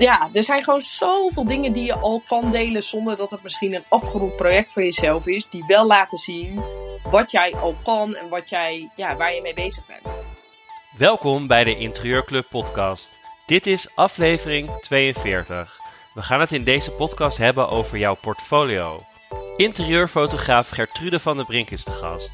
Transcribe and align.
ja, 0.00 0.28
er 0.32 0.42
zijn 0.42 0.64
gewoon 0.64 0.80
zoveel 0.80 1.44
dingen 1.44 1.72
die 1.72 1.84
je 1.84 1.98
al 1.98 2.22
kan 2.28 2.50
delen 2.50 2.82
zonder 2.82 3.16
dat 3.16 3.30
het 3.30 3.42
misschien 3.42 3.74
een 3.74 3.84
afgerond 3.88 4.36
project 4.36 4.72
voor 4.72 4.82
jezelf 4.82 5.26
is. 5.26 5.48
Die 5.48 5.64
wel 5.66 5.86
laten 5.86 6.18
zien 6.18 6.62
wat 7.10 7.30
jij 7.30 7.54
al 7.54 7.76
kan 7.82 8.14
en 8.14 8.28
wat 8.28 8.48
jij, 8.48 8.90
ja, 8.94 9.16
waar 9.16 9.34
je 9.34 9.42
mee 9.42 9.54
bezig 9.54 9.86
bent. 9.86 10.02
Welkom 10.96 11.46
bij 11.46 11.64
de 11.64 11.76
Interieurclub 11.76 12.46
podcast. 12.50 13.18
Dit 13.46 13.66
is 13.66 13.88
aflevering 13.94 14.70
42. 14.80 15.78
We 16.14 16.22
gaan 16.22 16.40
het 16.40 16.52
in 16.52 16.64
deze 16.64 16.90
podcast 16.90 17.36
hebben 17.36 17.68
over 17.68 17.98
jouw 17.98 18.14
portfolio. 18.14 18.98
Interieurfotograaf 19.56 20.68
Gertrude 20.68 21.20
van 21.20 21.36
der 21.36 21.46
Brink 21.46 21.70
is 21.70 21.84
de 21.84 21.92
gast. 21.92 22.30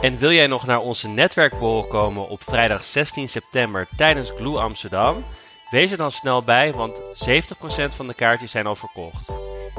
En 0.00 0.18
wil 0.18 0.32
jij 0.32 0.46
nog 0.46 0.66
naar 0.66 0.80
onze 0.80 1.08
netwerkborrel 1.08 1.86
komen 1.86 2.28
op 2.28 2.42
vrijdag 2.44 2.84
16 2.84 3.28
september 3.28 3.88
tijdens 3.96 4.30
Glue 4.36 4.58
Amsterdam? 4.58 5.24
Wees 5.70 5.90
er 5.90 5.96
dan 5.96 6.10
snel 6.10 6.42
bij, 6.42 6.72
want 6.72 6.94
70% 6.94 7.96
van 7.96 8.06
de 8.06 8.14
kaartjes 8.14 8.50
zijn 8.50 8.66
al 8.66 8.76
verkocht. 8.76 9.34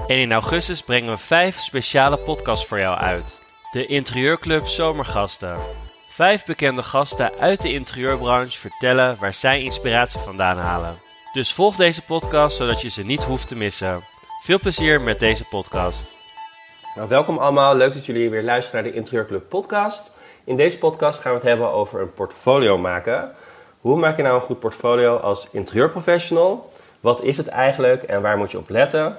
En 0.08 0.18
in 0.18 0.32
augustus 0.32 0.82
brengen 0.82 1.12
we 1.12 1.18
5 1.18 1.60
speciale 1.60 2.18
podcasts 2.18 2.66
voor 2.66 2.80
jou 2.80 2.98
uit. 2.98 3.42
De 3.72 3.86
Interieurclub 3.86 4.68
Zomergasten. 4.68 5.58
Vijf 6.10 6.46
bekende 6.46 6.84
gasten 6.84 7.32
uit 7.40 7.62
de 7.62 7.74
interieurbranche 7.74 8.60
vertellen 8.60 9.18
waar 9.20 9.34
zij 9.34 9.62
inspiratie 9.62 10.20
vandaan 10.20 10.58
halen. 10.58 10.94
Dus 11.34 11.54
volg 11.54 11.76
deze 11.76 12.02
podcast 12.02 12.56
zodat 12.56 12.82
je 12.82 12.90
ze 12.90 13.04
niet 13.04 13.24
hoeft 13.24 13.48
te 13.48 13.56
missen. 13.56 14.04
Veel 14.44 14.60
plezier 14.60 15.02
met 15.02 15.20
deze 15.20 15.48
podcast. 15.48 16.16
Nou, 16.96 17.10
welkom 17.10 17.38
allemaal, 17.38 17.76
leuk 17.76 17.94
dat 17.94 18.06
jullie 18.06 18.30
weer 18.30 18.44
luisteren 18.44 18.84
naar 18.84 18.92
de 18.92 18.98
Interieurclub 18.98 19.50
podcast. 19.50 20.12
In 20.44 20.56
deze 20.56 20.78
podcast 20.78 21.20
gaan 21.20 21.32
we 21.32 21.38
het 21.38 21.48
hebben 21.48 21.72
over 21.72 22.02
een 22.02 22.14
portfolio 22.14 22.78
maken. 22.78 23.32
Hoe 23.82 23.98
maak 23.98 24.18
je 24.18 24.24
nou 24.24 24.36
een 24.36 24.42
goed 24.42 24.60
portfolio 24.60 25.18
als 25.18 25.48
interieurprofessional? 25.52 26.72
Wat 27.00 27.22
is 27.22 27.38
het 27.38 27.48
eigenlijk 27.48 28.04
en 28.04 28.22
waar 28.22 28.38
moet 28.38 28.52
je 28.52 28.58
op 28.58 28.70
letten? 28.70 29.18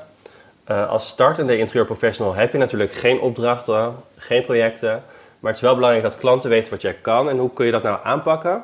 Uh, 0.70 0.88
als 0.88 1.08
startende 1.08 1.58
interieurprofessional 1.58 2.34
heb 2.34 2.52
je 2.52 2.58
natuurlijk 2.58 2.92
geen 2.92 3.20
opdrachten, 3.20 3.96
geen 4.16 4.44
projecten. 4.44 5.02
Maar 5.38 5.50
het 5.50 5.60
is 5.60 5.66
wel 5.66 5.74
belangrijk 5.74 6.04
dat 6.04 6.18
klanten 6.18 6.50
weten 6.50 6.70
wat 6.70 6.82
jij 6.82 6.94
kan 6.94 7.28
en 7.28 7.38
hoe 7.38 7.52
kun 7.52 7.66
je 7.66 7.72
dat 7.72 7.82
nou 7.82 7.98
aanpakken. 8.02 8.62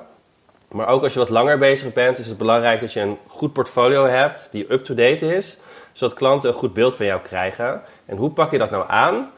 Maar 0.68 0.88
ook 0.88 1.02
als 1.02 1.12
je 1.12 1.18
wat 1.18 1.28
langer 1.28 1.58
bezig 1.58 1.92
bent, 1.92 2.18
is 2.18 2.26
het 2.26 2.38
belangrijk 2.38 2.80
dat 2.80 2.92
je 2.92 3.00
een 3.00 3.18
goed 3.26 3.52
portfolio 3.52 4.04
hebt 4.04 4.48
die 4.50 4.72
up-to-date 4.72 5.36
is. 5.36 5.58
Zodat 5.92 6.16
klanten 6.16 6.48
een 6.48 6.56
goed 6.56 6.74
beeld 6.74 6.94
van 6.94 7.06
jou 7.06 7.20
krijgen. 7.20 7.82
En 8.06 8.16
hoe 8.16 8.30
pak 8.30 8.50
je 8.50 8.58
dat 8.58 8.70
nou 8.70 8.84
aan? 8.88 9.30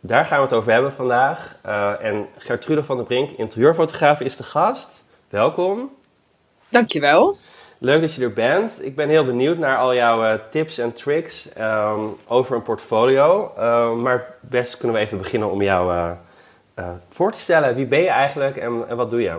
Daar 0.00 0.24
gaan 0.24 0.38
we 0.38 0.44
het 0.44 0.54
over 0.54 0.72
hebben 0.72 0.92
vandaag. 0.92 1.56
Uh, 1.66 2.04
en 2.04 2.26
Gertrude 2.38 2.84
van 2.84 2.96
der 2.96 3.06
Brink, 3.06 3.30
interieurfotograaf, 3.30 4.20
is 4.20 4.36
de 4.36 4.42
gast. 4.42 5.04
Welkom. 5.28 5.90
Dankjewel. 6.72 7.36
Leuk 7.78 8.00
dat 8.00 8.14
je 8.14 8.22
er 8.22 8.32
bent. 8.32 8.84
Ik 8.84 8.96
ben 8.96 9.08
heel 9.08 9.24
benieuwd 9.24 9.58
naar 9.58 9.76
al 9.76 9.94
jouw 9.94 10.24
uh, 10.24 10.34
tips 10.50 10.78
en 10.78 10.92
tricks 10.92 11.48
um, 11.58 12.16
over 12.26 12.56
een 12.56 12.62
portfolio. 12.62 13.52
Uh, 13.58 13.92
maar 13.94 14.34
best 14.40 14.76
kunnen 14.76 14.96
we 14.96 15.02
even 15.02 15.18
beginnen 15.18 15.50
om 15.50 15.62
jou 15.62 15.92
uh, 15.92 16.10
voor 17.10 17.32
te 17.32 17.38
stellen. 17.38 17.74
Wie 17.74 17.86
ben 17.86 18.00
je 18.00 18.08
eigenlijk 18.08 18.56
en, 18.56 18.84
en 18.88 18.96
wat 18.96 19.10
doe 19.10 19.20
je? 19.20 19.38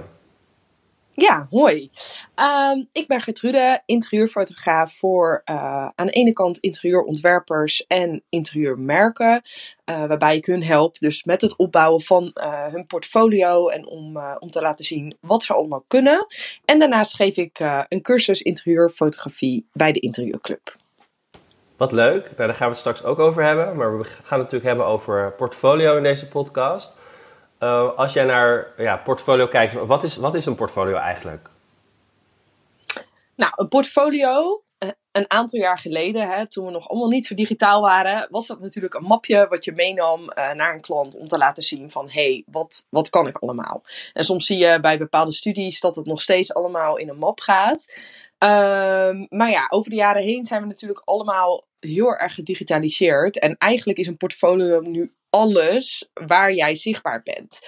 Ja, 1.15 1.47
hoi. 1.49 1.89
Um, 2.35 2.87
ik 2.91 3.07
ben 3.07 3.21
Gertrude, 3.21 3.81
interieurfotograaf 3.85 4.97
voor 4.97 5.41
uh, 5.45 5.89
aan 5.95 6.07
de 6.07 6.11
ene 6.11 6.33
kant 6.33 6.57
interieurontwerpers 6.57 7.85
en 7.87 8.23
interieurmerken. 8.29 9.41
Uh, 9.89 10.05
waarbij 10.05 10.35
ik 10.35 10.45
hun 10.45 10.63
help 10.63 10.97
dus 10.99 11.23
met 11.23 11.41
het 11.41 11.55
opbouwen 11.55 12.01
van 12.01 12.31
uh, 12.33 12.65
hun 12.65 12.85
portfolio 12.85 13.67
en 13.67 13.87
om, 13.87 14.17
om 14.39 14.49
te 14.49 14.61
laten 14.61 14.85
zien 14.85 15.17
wat 15.21 15.43
ze 15.43 15.53
allemaal 15.53 15.83
kunnen. 15.87 16.25
En 16.65 16.79
daarnaast 16.79 17.15
geef 17.15 17.37
ik 17.37 17.59
een 17.87 18.01
cursus 18.01 18.41
interieurfotografie 18.41 19.67
bij 19.71 19.91
de 19.91 19.99
Interieurclub. 19.99 20.75
Wat 21.77 21.91
leuk, 21.91 22.23
nou, 22.23 22.35
daar 22.35 22.53
gaan 22.53 22.67
we 22.67 22.71
het 22.71 22.77
straks 22.77 23.03
ook 23.03 23.19
over 23.19 23.43
hebben. 23.43 23.75
Maar 23.75 23.97
we 23.97 24.03
gaan 24.03 24.21
het 24.23 24.51
natuurlijk 24.51 24.63
hebben 24.63 24.85
over 24.85 25.31
portfolio 25.31 25.97
in 25.97 26.03
deze 26.03 26.27
podcast. 26.27 27.01
Uh, 27.63 27.97
als 27.97 28.13
jij 28.13 28.23
naar 28.23 28.67
ja, 28.77 28.97
portfolio 28.97 29.47
kijkt, 29.47 29.73
wat 29.73 30.03
is, 30.03 30.15
wat 30.15 30.35
is 30.35 30.45
een 30.45 30.55
portfolio 30.55 30.95
eigenlijk? 30.95 31.49
Nou, 33.35 33.51
een 33.55 33.67
portfolio, 33.67 34.63
eh, 34.77 34.89
een 35.11 35.31
aantal 35.31 35.59
jaar 35.59 35.77
geleden, 35.77 36.27
hè, 36.27 36.47
toen 36.47 36.65
we 36.65 36.71
nog 36.71 36.89
allemaal 36.89 37.09
niet 37.09 37.25
zo 37.25 37.35
digitaal 37.35 37.81
waren, 37.81 38.27
was 38.29 38.47
dat 38.47 38.59
natuurlijk 38.59 38.93
een 38.93 39.03
mapje 39.03 39.47
wat 39.49 39.65
je 39.65 39.71
meenam 39.71 40.21
uh, 40.21 40.51
naar 40.51 40.73
een 40.73 40.81
klant 40.81 41.17
om 41.17 41.27
te 41.27 41.37
laten 41.37 41.63
zien 41.63 41.91
van, 41.91 42.09
hé, 42.11 42.23
hey, 42.23 42.43
wat, 42.51 42.85
wat 42.89 43.09
kan 43.09 43.27
ik 43.27 43.37
allemaal? 43.37 43.83
En 44.13 44.23
soms 44.23 44.45
zie 44.45 44.57
je 44.57 44.79
bij 44.79 44.97
bepaalde 44.97 45.31
studies 45.31 45.79
dat 45.79 45.95
het 45.95 46.05
nog 46.05 46.21
steeds 46.21 46.53
allemaal 46.53 46.97
in 46.97 47.09
een 47.09 47.17
map 47.17 47.39
gaat. 47.39 47.93
Uh, 48.43 49.27
maar 49.29 49.49
ja, 49.49 49.67
over 49.69 49.89
de 49.89 49.95
jaren 49.95 50.23
heen 50.23 50.43
zijn 50.43 50.61
we 50.61 50.67
natuurlijk 50.67 51.01
allemaal 51.03 51.63
heel 51.79 52.15
erg 52.15 52.33
gedigitaliseerd. 52.33 53.39
En 53.39 53.57
eigenlijk 53.57 53.99
is 53.99 54.07
een 54.07 54.17
portfolio 54.17 54.79
nu 54.81 55.13
alles 55.33 56.09
waar 56.13 56.53
jij 56.53 56.75
zichtbaar 56.75 57.21
bent. 57.23 57.59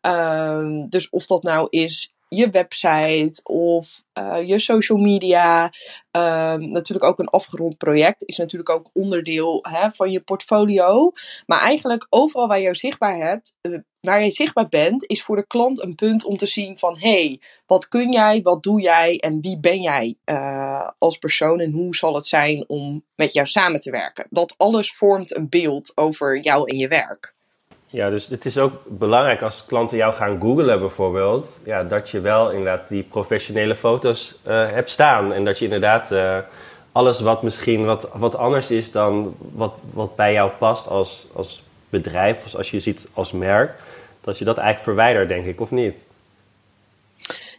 Um, 0.00 0.88
dus 0.88 1.10
of 1.10 1.26
dat 1.26 1.42
nou 1.42 1.66
is 1.70 2.14
je 2.28 2.50
website 2.50 3.40
of 3.42 4.02
uh, 4.18 4.48
je 4.48 4.58
social 4.58 4.98
media. 4.98 5.64
Um, 6.10 6.70
natuurlijk 6.70 7.04
ook 7.04 7.18
een 7.18 7.28
afgerond 7.28 7.76
project 7.76 8.28
is 8.28 8.36
natuurlijk 8.36 8.70
ook 8.70 8.90
onderdeel 8.92 9.58
hè, 9.68 9.90
van 9.90 10.10
je 10.10 10.20
portfolio. 10.20 11.12
Maar 11.46 11.60
eigenlijk 11.60 12.06
overal 12.08 12.48
waar 12.48 12.60
je 12.60 12.74
zichtbaar 12.74 13.16
hebt, 13.16 13.56
uh, 13.62 13.78
waar 14.04 14.22
je 14.22 14.30
zichtbaar 14.30 14.68
bent, 14.68 15.06
is 15.06 15.22
voor 15.22 15.36
de 15.36 15.46
klant 15.46 15.82
een 15.82 15.94
punt 15.94 16.24
om 16.24 16.36
te 16.36 16.46
zien 16.46 16.78
van 16.78 16.96
hey, 16.98 17.40
wat 17.66 17.88
kun 17.88 18.12
jij, 18.12 18.42
wat 18.42 18.62
doe 18.62 18.80
jij 18.80 19.18
en 19.18 19.40
wie 19.40 19.58
ben 19.58 19.82
jij 19.82 20.16
uh, 20.24 20.88
als 20.98 21.18
persoon 21.18 21.60
en 21.60 21.72
hoe 21.72 21.96
zal 21.96 22.14
het 22.14 22.26
zijn 22.26 22.64
om 22.66 23.04
met 23.14 23.32
jou 23.32 23.46
samen 23.46 23.80
te 23.80 23.90
werken. 23.90 24.26
Dat 24.30 24.54
alles 24.56 24.92
vormt 24.92 25.36
een 25.36 25.48
beeld 25.48 25.92
over 25.94 26.40
jou 26.40 26.70
en 26.70 26.78
je 26.78 26.88
werk. 26.88 27.34
Ja, 27.86 28.10
dus 28.10 28.26
het 28.26 28.44
is 28.44 28.58
ook 28.58 28.82
belangrijk 28.86 29.42
als 29.42 29.66
klanten 29.66 29.96
jou 29.96 30.14
gaan 30.14 30.40
googlen 30.40 30.78
bijvoorbeeld, 30.78 31.58
ja, 31.64 31.82
dat 31.82 32.10
je 32.10 32.20
wel 32.20 32.50
inderdaad 32.50 32.88
die 32.88 33.02
professionele 33.02 33.74
foto's 33.74 34.34
uh, 34.46 34.70
hebt 34.70 34.90
staan. 34.90 35.32
En 35.32 35.44
dat 35.44 35.58
je 35.58 35.64
inderdaad 35.64 36.12
uh, 36.12 36.38
alles 36.92 37.20
wat 37.20 37.42
misschien 37.42 37.84
wat, 37.84 38.08
wat 38.12 38.36
anders 38.36 38.70
is 38.70 38.92
dan 38.92 39.36
wat, 39.38 39.74
wat 39.92 40.16
bij 40.16 40.32
jou 40.32 40.50
past 40.58 40.88
als, 40.88 41.26
als 41.34 41.62
bedrijf, 41.88 42.54
als 42.54 42.70
je 42.70 42.80
ziet 42.80 43.08
als 43.12 43.32
merk, 43.32 43.70
dat 44.24 44.38
je 44.38 44.44
dat 44.44 44.58
eigenlijk 44.58 44.84
verwijdert, 44.84 45.28
denk 45.28 45.46
ik, 45.46 45.60
of 45.60 45.70
niet? 45.70 45.98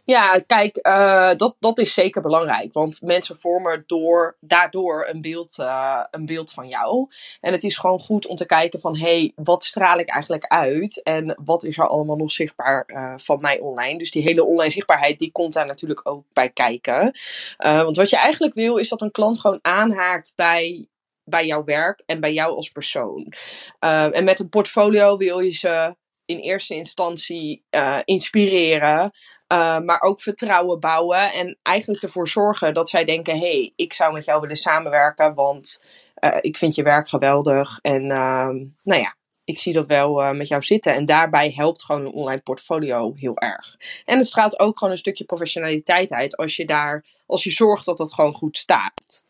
Ja, 0.05 0.39
kijk, 0.47 0.87
uh, 0.87 1.31
dat, 1.37 1.55
dat 1.59 1.79
is 1.79 1.93
zeker 1.93 2.21
belangrijk. 2.21 2.73
Want 2.73 3.01
mensen 3.01 3.35
vormen 3.35 3.83
door, 3.87 4.37
daardoor 4.39 5.07
een 5.09 5.21
beeld, 5.21 5.57
uh, 5.59 6.03
een 6.11 6.25
beeld 6.25 6.51
van 6.51 6.67
jou. 6.67 7.09
En 7.41 7.51
het 7.51 7.63
is 7.63 7.77
gewoon 7.77 7.99
goed 7.99 8.27
om 8.27 8.35
te 8.35 8.45
kijken 8.45 8.79
van... 8.79 8.97
hé, 8.97 9.19
hey, 9.19 9.31
wat 9.35 9.63
straal 9.63 9.99
ik 9.99 10.09
eigenlijk 10.09 10.45
uit? 10.45 11.03
En 11.03 11.39
wat 11.45 11.63
is 11.63 11.77
er 11.77 11.87
allemaal 11.87 12.15
nog 12.15 12.31
zichtbaar 12.31 12.83
uh, 12.87 13.13
van 13.17 13.41
mij 13.41 13.59
online? 13.59 13.97
Dus 13.97 14.11
die 14.11 14.23
hele 14.23 14.45
online 14.45 14.71
zichtbaarheid, 14.71 15.19
die 15.19 15.31
komt 15.31 15.53
daar 15.53 15.65
natuurlijk 15.65 16.01
ook 16.03 16.23
bij 16.33 16.49
kijken. 16.49 17.11
want 17.57 17.97
wat 17.97 18.09
je 18.09 18.17
eigenlijk 18.17 18.53
wil, 18.53 18.77
is 18.77 18.89
dat 18.89 19.01
een 19.01 19.11
klant 19.11 19.39
gewoon 19.39 19.59
aanhaakt 19.61 20.33
bij 20.35 20.87
bij 21.27 21.45
jouw 21.45 21.63
werk 21.63 22.01
en 22.05 22.19
bij 22.19 22.33
jou 22.33 22.55
als 22.55 22.69
persoon. 22.69 23.33
En 23.79 24.23
met 24.23 24.39
een 24.39 24.49
portfolio 24.49 25.17
wil 25.17 25.39
je 25.39 25.51
ze 25.51 25.95
in 26.25 26.37
eerste 26.37 26.75
instantie 26.75 27.65
uh, 27.71 27.99
inspireren, 28.03 29.11
uh, 29.53 29.79
maar 29.79 30.01
ook 30.01 30.21
vertrouwen 30.21 30.79
bouwen 30.79 31.33
en 31.33 31.57
eigenlijk 31.61 32.03
ervoor 32.03 32.27
zorgen 32.27 32.73
dat 32.73 32.89
zij 32.89 33.05
denken: 33.05 33.33
hé, 33.33 33.39
hey, 33.39 33.73
ik 33.75 33.93
zou 33.93 34.13
met 34.13 34.25
jou 34.25 34.41
willen 34.41 34.55
samenwerken, 34.55 35.33
want 35.33 35.83
uh, 36.19 36.37
ik 36.41 36.57
vind 36.57 36.75
je 36.75 36.83
werk 36.83 37.09
geweldig 37.09 37.79
en 37.81 38.07
nou 38.07 39.01
ja. 39.01 39.15
Ik 39.47 39.59
zie 39.59 39.73
dat 39.73 39.85
wel 39.85 40.33
met 40.33 40.47
jou 40.47 40.63
zitten. 40.63 40.93
En 40.93 41.05
daarbij 41.05 41.51
helpt 41.55 41.83
gewoon 41.83 42.01
een 42.01 42.11
online 42.11 42.41
portfolio 42.41 43.13
heel 43.15 43.37
erg. 43.37 43.75
En 44.05 44.17
het 44.17 44.27
straalt 44.27 44.59
ook 44.59 44.77
gewoon 44.77 44.93
een 44.93 44.99
stukje 44.99 45.23
professionaliteit 45.23 46.11
uit 46.11 46.37
als 46.37 46.55
je 46.55 46.65
daar, 46.65 47.05
als 47.25 47.43
je 47.43 47.51
zorgt 47.51 47.85
dat 47.85 47.97
dat 47.97 48.13
gewoon 48.13 48.33
goed 48.33 48.57
staat. 48.57 49.23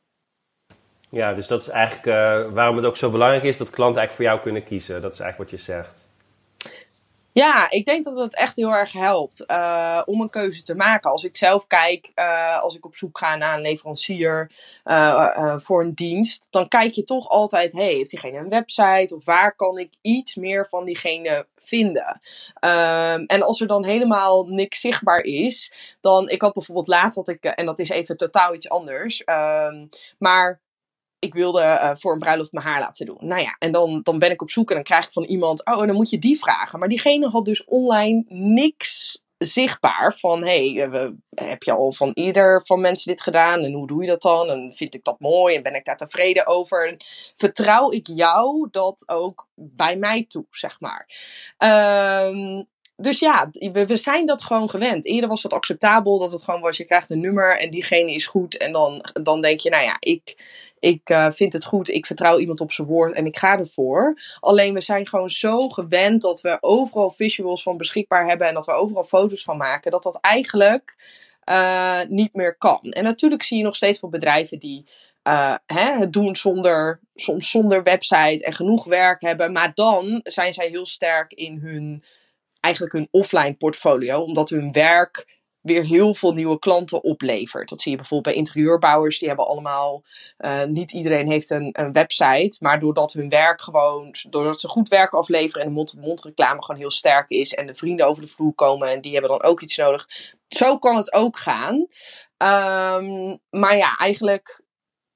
Ja, 1.09 1.33
dus 1.33 1.47
dat 1.47 1.61
is 1.61 1.69
eigenlijk 1.69 2.05
waarom 2.53 2.75
het 2.75 2.85
ook 2.85 2.97
zo 2.97 3.11
belangrijk 3.11 3.43
is 3.43 3.57
dat 3.57 3.69
klanten 3.69 4.01
eigenlijk 4.01 4.13
voor 4.15 4.25
jou 4.25 4.39
kunnen 4.39 4.63
kiezen. 4.63 5.01
Dat 5.01 5.13
is 5.13 5.19
eigenlijk 5.19 5.51
wat 5.51 5.59
je 5.59 5.65
zegt. 5.65 6.04
Ja, 7.37 7.71
ik 7.71 7.85
denk 7.85 8.03
dat 8.03 8.17
het 8.17 8.35
echt 8.35 8.55
heel 8.55 8.71
erg 8.71 8.91
helpt 8.91 9.43
uh, 9.47 10.01
om 10.05 10.21
een 10.21 10.29
keuze 10.29 10.63
te 10.63 10.75
maken. 10.75 11.11
Als 11.11 11.23
ik 11.23 11.37
zelf 11.37 11.67
kijk, 11.67 12.11
uh, 12.15 12.61
als 12.61 12.75
ik 12.75 12.85
op 12.85 12.95
zoek 12.95 13.17
ga 13.17 13.35
naar 13.35 13.55
een 13.55 13.61
leverancier 13.61 14.51
uh, 14.85 15.57
voor 15.57 15.83
een 15.83 15.93
dienst, 15.93 16.47
dan 16.49 16.67
kijk 16.67 16.93
je 16.93 17.03
toch 17.03 17.29
altijd: 17.29 17.71
hey, 17.71 17.93
heeft 17.93 18.09
diegene 18.09 18.37
een 18.37 18.49
website 18.49 19.15
of 19.15 19.25
waar 19.25 19.55
kan 19.55 19.77
ik 19.77 19.93
iets 20.01 20.35
meer 20.35 20.65
van 20.65 20.85
diegene 20.85 21.47
vinden? 21.55 22.19
Ehm, 22.59 23.23
en 23.25 23.41
als 23.41 23.61
er 23.61 23.67
dan 23.67 23.85
helemaal 23.85 24.45
niks 24.45 24.79
zichtbaar 24.79 25.21
is, 25.21 25.73
dan, 26.01 26.29
ik 26.29 26.41
had 26.41 26.53
bijvoorbeeld 26.53 26.87
laatst 26.87 27.15
dat 27.15 27.27
ik, 27.27 27.43
en 27.43 27.65
dat 27.65 27.79
is 27.79 27.89
even 27.89 28.17
totaal 28.17 28.53
iets 28.53 28.69
anders, 28.69 29.23
ehm, 29.23 29.85
maar 30.17 30.61
ik 31.25 31.33
wilde 31.33 31.61
uh, 31.61 31.91
voor 31.95 32.13
een 32.13 32.19
bruiloft 32.19 32.51
mijn 32.51 32.65
haar 32.65 32.79
laten 32.79 33.05
doen. 33.05 33.17
Nou 33.19 33.41
ja, 33.41 33.55
en 33.59 33.71
dan, 33.71 33.99
dan 34.03 34.19
ben 34.19 34.31
ik 34.31 34.41
op 34.41 34.49
zoek 34.49 34.69
en 34.69 34.75
dan 34.75 34.83
krijg 34.83 35.05
ik 35.05 35.11
van 35.11 35.23
iemand, 35.23 35.65
oh, 35.65 35.77
dan 35.77 35.95
moet 35.95 36.09
je 36.09 36.19
die 36.19 36.37
vragen. 36.37 36.79
Maar 36.79 36.87
diegene 36.87 37.27
had 37.27 37.45
dus 37.45 37.65
online 37.65 38.23
niks 38.27 39.23
zichtbaar 39.37 40.13
van 40.13 40.43
hey, 40.43 40.89
heb 41.35 41.63
je 41.63 41.71
al 41.71 41.91
van 41.91 42.11
ieder 42.13 42.61
van 42.65 42.81
mensen 42.81 43.11
dit 43.11 43.21
gedaan 43.21 43.63
en 43.63 43.73
hoe 43.73 43.87
doe 43.87 44.01
je 44.01 44.07
dat 44.07 44.21
dan 44.21 44.49
en 44.49 44.73
vind 44.73 44.93
ik 44.93 45.03
dat 45.03 45.19
mooi 45.19 45.55
en 45.55 45.63
ben 45.63 45.75
ik 45.75 45.85
daar 45.85 45.97
tevreden 45.97 46.47
over 46.47 46.95
vertrouw 47.35 47.91
ik 47.91 48.07
jou 48.07 48.67
dat 48.71 49.03
ook 49.05 49.47
bij 49.55 49.97
mij 49.97 50.25
toe 50.27 50.45
zeg 50.51 50.79
maar 50.79 51.07
um, 52.27 52.67
dus 52.97 53.19
ja, 53.19 53.49
we, 53.51 53.85
we 53.85 53.95
zijn 53.95 54.25
dat 54.25 54.41
gewoon 54.41 54.69
gewend. 54.69 55.05
Eerder 55.05 55.29
was 55.29 55.43
het 55.43 55.53
acceptabel 55.53 56.19
dat 56.19 56.31
het 56.31 56.43
gewoon 56.43 56.61
was: 56.61 56.77
je 56.77 56.85
krijgt 56.85 57.09
een 57.09 57.19
nummer 57.19 57.59
en 57.59 57.69
diegene 57.69 58.13
is 58.13 58.27
goed. 58.27 58.57
En 58.57 58.71
dan, 58.71 59.05
dan 59.23 59.41
denk 59.41 59.59
je, 59.59 59.69
nou 59.69 59.83
ja, 59.83 59.97
ik, 59.99 60.37
ik 60.85 61.09
uh, 61.09 61.31
vind 61.31 61.53
het 61.53 61.65
goed, 61.65 61.89
ik 61.89 62.05
vertrouw 62.05 62.37
iemand 62.37 62.61
op 62.61 62.71
zijn 62.71 62.87
woord 62.87 63.13
en 63.13 63.25
ik 63.25 63.37
ga 63.37 63.57
ervoor. 63.57 64.17
Alleen 64.39 64.73
we 64.73 64.81
zijn 64.81 65.07
gewoon 65.07 65.29
zo 65.29 65.59
gewend 65.59 66.21
dat 66.21 66.41
we 66.41 66.57
overal 66.61 67.09
visuals 67.09 67.63
van 67.63 67.77
beschikbaar 67.77 68.27
hebben 68.27 68.47
en 68.47 68.53
dat 68.53 68.65
we 68.65 68.71
overal 68.71 69.03
foto's 69.03 69.43
van 69.43 69.57
maken, 69.57 69.91
dat 69.91 70.03
dat 70.03 70.17
eigenlijk 70.21 70.95
uh, 71.49 72.01
niet 72.07 72.33
meer 72.33 72.57
kan. 72.57 72.81
En 72.81 73.03
natuurlijk 73.03 73.43
zie 73.43 73.57
je 73.57 73.63
nog 73.63 73.75
steeds 73.75 73.99
veel 73.99 74.09
bedrijven 74.09 74.59
die 74.59 74.85
uh, 75.27 75.55
hè, 75.65 75.97
het 75.97 76.13
doen 76.13 76.35
zonder, 76.35 76.99
soms 77.15 77.51
zonder 77.51 77.83
website 77.83 78.45
en 78.45 78.53
genoeg 78.53 78.85
werk 78.85 79.21
hebben. 79.21 79.51
Maar 79.51 79.71
dan 79.73 80.19
zijn 80.23 80.53
zij 80.53 80.67
heel 80.67 80.85
sterk 80.85 81.33
in 81.33 81.59
hun 81.59 82.03
eigenlijk 82.59 82.93
hun 82.93 83.07
offline 83.11 83.55
portfolio, 83.55 84.21
omdat 84.21 84.49
hun 84.49 84.71
werk 84.71 85.34
weer 85.65 85.83
heel 85.83 86.13
veel 86.13 86.33
nieuwe 86.33 86.59
klanten 86.59 87.03
oplevert. 87.03 87.69
Dat 87.69 87.81
zie 87.81 87.91
je 87.91 87.97
bijvoorbeeld 87.97 88.35
bij 88.35 88.43
interieurbouwers, 88.43 89.19
die 89.19 89.27
hebben 89.27 89.47
allemaal, 89.47 90.03
uh, 90.37 90.63
niet 90.63 90.91
iedereen 90.91 91.27
heeft 91.27 91.49
een, 91.49 91.69
een, 91.71 91.91
website, 91.91 92.57
maar 92.59 92.79
doordat 92.79 93.13
hun 93.13 93.29
werk 93.29 93.61
gewoon, 93.61 94.15
doordat 94.29 94.59
ze 94.59 94.67
goed 94.67 94.87
werk 94.87 95.13
afleveren 95.13 95.61
en 95.61 95.67
de 95.67 95.73
mond-to-mond 95.73 96.23
reclame 96.23 96.63
gewoon 96.63 96.81
heel 96.81 96.89
sterk 96.89 97.29
is 97.29 97.53
en 97.53 97.67
de 97.67 97.75
vrienden 97.75 98.07
over 98.07 98.21
de 98.21 98.27
vloer 98.27 98.53
komen 98.53 98.89
en 98.89 99.01
die 99.01 99.11
hebben 99.11 99.29
dan 99.29 99.43
ook 99.43 99.61
iets 99.61 99.77
nodig. 99.77 100.07
Zo 100.47 100.77
kan 100.77 100.95
het 100.95 101.13
ook 101.13 101.37
gaan. 101.37 101.75
Um, 102.37 103.39
maar 103.49 103.77
ja, 103.77 103.97
eigenlijk 103.97 104.61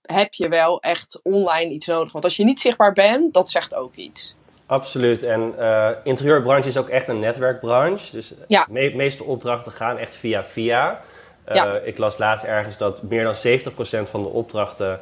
heb 0.01 0.33
je 0.33 0.49
wel 0.49 0.81
echt 0.81 1.19
online 1.23 1.71
iets 1.71 1.87
nodig. 1.87 2.11
Want 2.11 2.23
als 2.23 2.35
je 2.35 2.43
niet 2.43 2.59
zichtbaar 2.59 2.93
bent, 2.93 3.33
dat 3.33 3.49
zegt 3.49 3.75
ook 3.75 3.95
iets. 3.95 4.35
Absoluut. 4.69 5.23
En 5.23 5.53
uh, 5.59 5.89
interieurbranche 6.03 6.67
is 6.67 6.77
ook 6.77 6.89
echt 6.89 7.07
een 7.07 7.19
netwerkbranche. 7.19 8.11
Dus 8.11 8.33
de 8.47 8.91
meeste 8.95 9.23
opdrachten 9.23 9.71
gaan 9.71 9.97
echt 9.97 10.15
via 10.15 10.43
via. 10.43 11.01
Uh, 11.47 11.73
Ik 11.83 11.97
las 11.97 12.17
laatst 12.17 12.45
ergens 12.45 12.77
dat 12.77 13.01
meer 13.01 13.23
dan 13.23 13.35
70% 13.35 14.09
van 14.09 14.23
de 14.23 14.29
opdrachten 14.29 14.99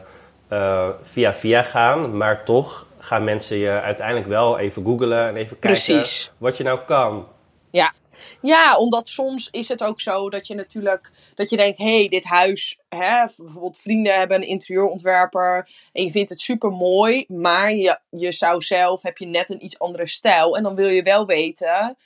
uh, 0.50 0.90
via 1.04 1.34
via 1.34 1.64
gaan. 1.64 2.18
Maar 2.18 2.44
toch 2.44 2.86
gaan 3.00 3.24
mensen 3.24 3.58
je 3.58 3.70
uiteindelijk 3.70 4.28
wel 4.28 4.60
even 4.60 4.84
googlen 4.86 5.28
en 5.28 5.36
even 5.36 5.60
kijken 5.60 6.06
wat 6.38 6.58
je 6.58 6.64
nou 6.64 6.80
kan. 6.86 7.28
Ja, 7.70 7.94
ja, 8.42 8.78
omdat 8.78 9.10
soms 9.10 9.48
is 9.52 9.68
het 9.68 9.84
ook 9.84 10.00
zo 10.00 10.30
dat 10.30 10.48
je 10.48 10.56
natuurlijk 10.56 11.12
dat 11.36 11.50
je 11.50 11.58
denkt, 11.58 11.78
hé, 11.78 11.98
hey, 11.98 12.08
dit 12.08 12.26
huis, 12.26 12.80
hè, 12.90 13.26
bijvoorbeeld 13.38 13.80
vrienden 13.80 14.16
hebben 14.16 14.38
een 14.38 14.48
interieurontwerper 14.48 15.70
en 15.94 16.04
je 16.04 16.12
vindt 16.12 16.30
het 16.30 16.42
super 16.42 16.72
mooi, 16.72 17.26
maar 17.28 17.74
je, 17.74 18.00
je 18.10 18.32
zou 18.32 18.62
zelf, 18.62 19.02
heb 19.02 19.18
je 19.18 19.26
net 19.26 19.50
een 19.50 19.64
iets 19.64 19.80
andere 19.80 20.08
stijl 20.08 20.58
en 20.58 20.64
dan 20.64 20.76
wil 20.76 20.90
je 20.90 21.04
wel 21.04 21.26
weten, 21.26 21.98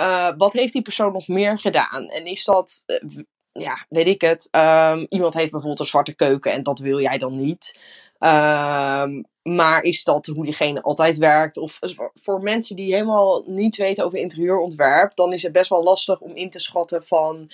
uh, 0.00 0.30
wat 0.36 0.52
heeft 0.52 0.72
die 0.72 0.82
persoon 0.82 1.12
nog 1.12 1.28
meer 1.28 1.58
gedaan? 1.58 2.08
En 2.08 2.26
is 2.26 2.44
dat, 2.44 2.82
uh, 2.86 3.22
ja, 3.62 3.86
weet 3.88 4.06
ik 4.06 4.20
het, 4.20 4.48
um, 4.50 5.06
iemand 5.08 5.34
heeft 5.34 5.50
bijvoorbeeld 5.50 5.80
een 5.80 5.86
zwarte 5.86 6.14
keuken 6.14 6.52
en 6.52 6.62
dat 6.62 6.78
wil 6.78 7.00
jij 7.00 7.18
dan 7.18 7.36
niet. 7.36 7.78
Um, 8.18 9.26
maar 9.42 9.82
is 9.82 10.04
dat 10.04 10.26
hoe 10.26 10.44
diegene 10.44 10.82
altijd 10.82 11.16
werkt? 11.16 11.56
Of 11.56 11.78
voor 12.14 12.42
mensen 12.42 12.76
die 12.76 12.94
helemaal 12.94 13.44
niet 13.46 13.76
weten 13.76 14.04
over 14.04 14.18
interieurontwerp, 14.18 15.14
dan 15.14 15.32
is 15.32 15.42
het 15.42 15.52
best 15.52 15.70
wel 15.70 15.82
lastig 15.82 16.20
om 16.20 16.34
in 16.34 16.50
te 16.50 16.58
schatten 16.58 17.02
van. 17.04 17.50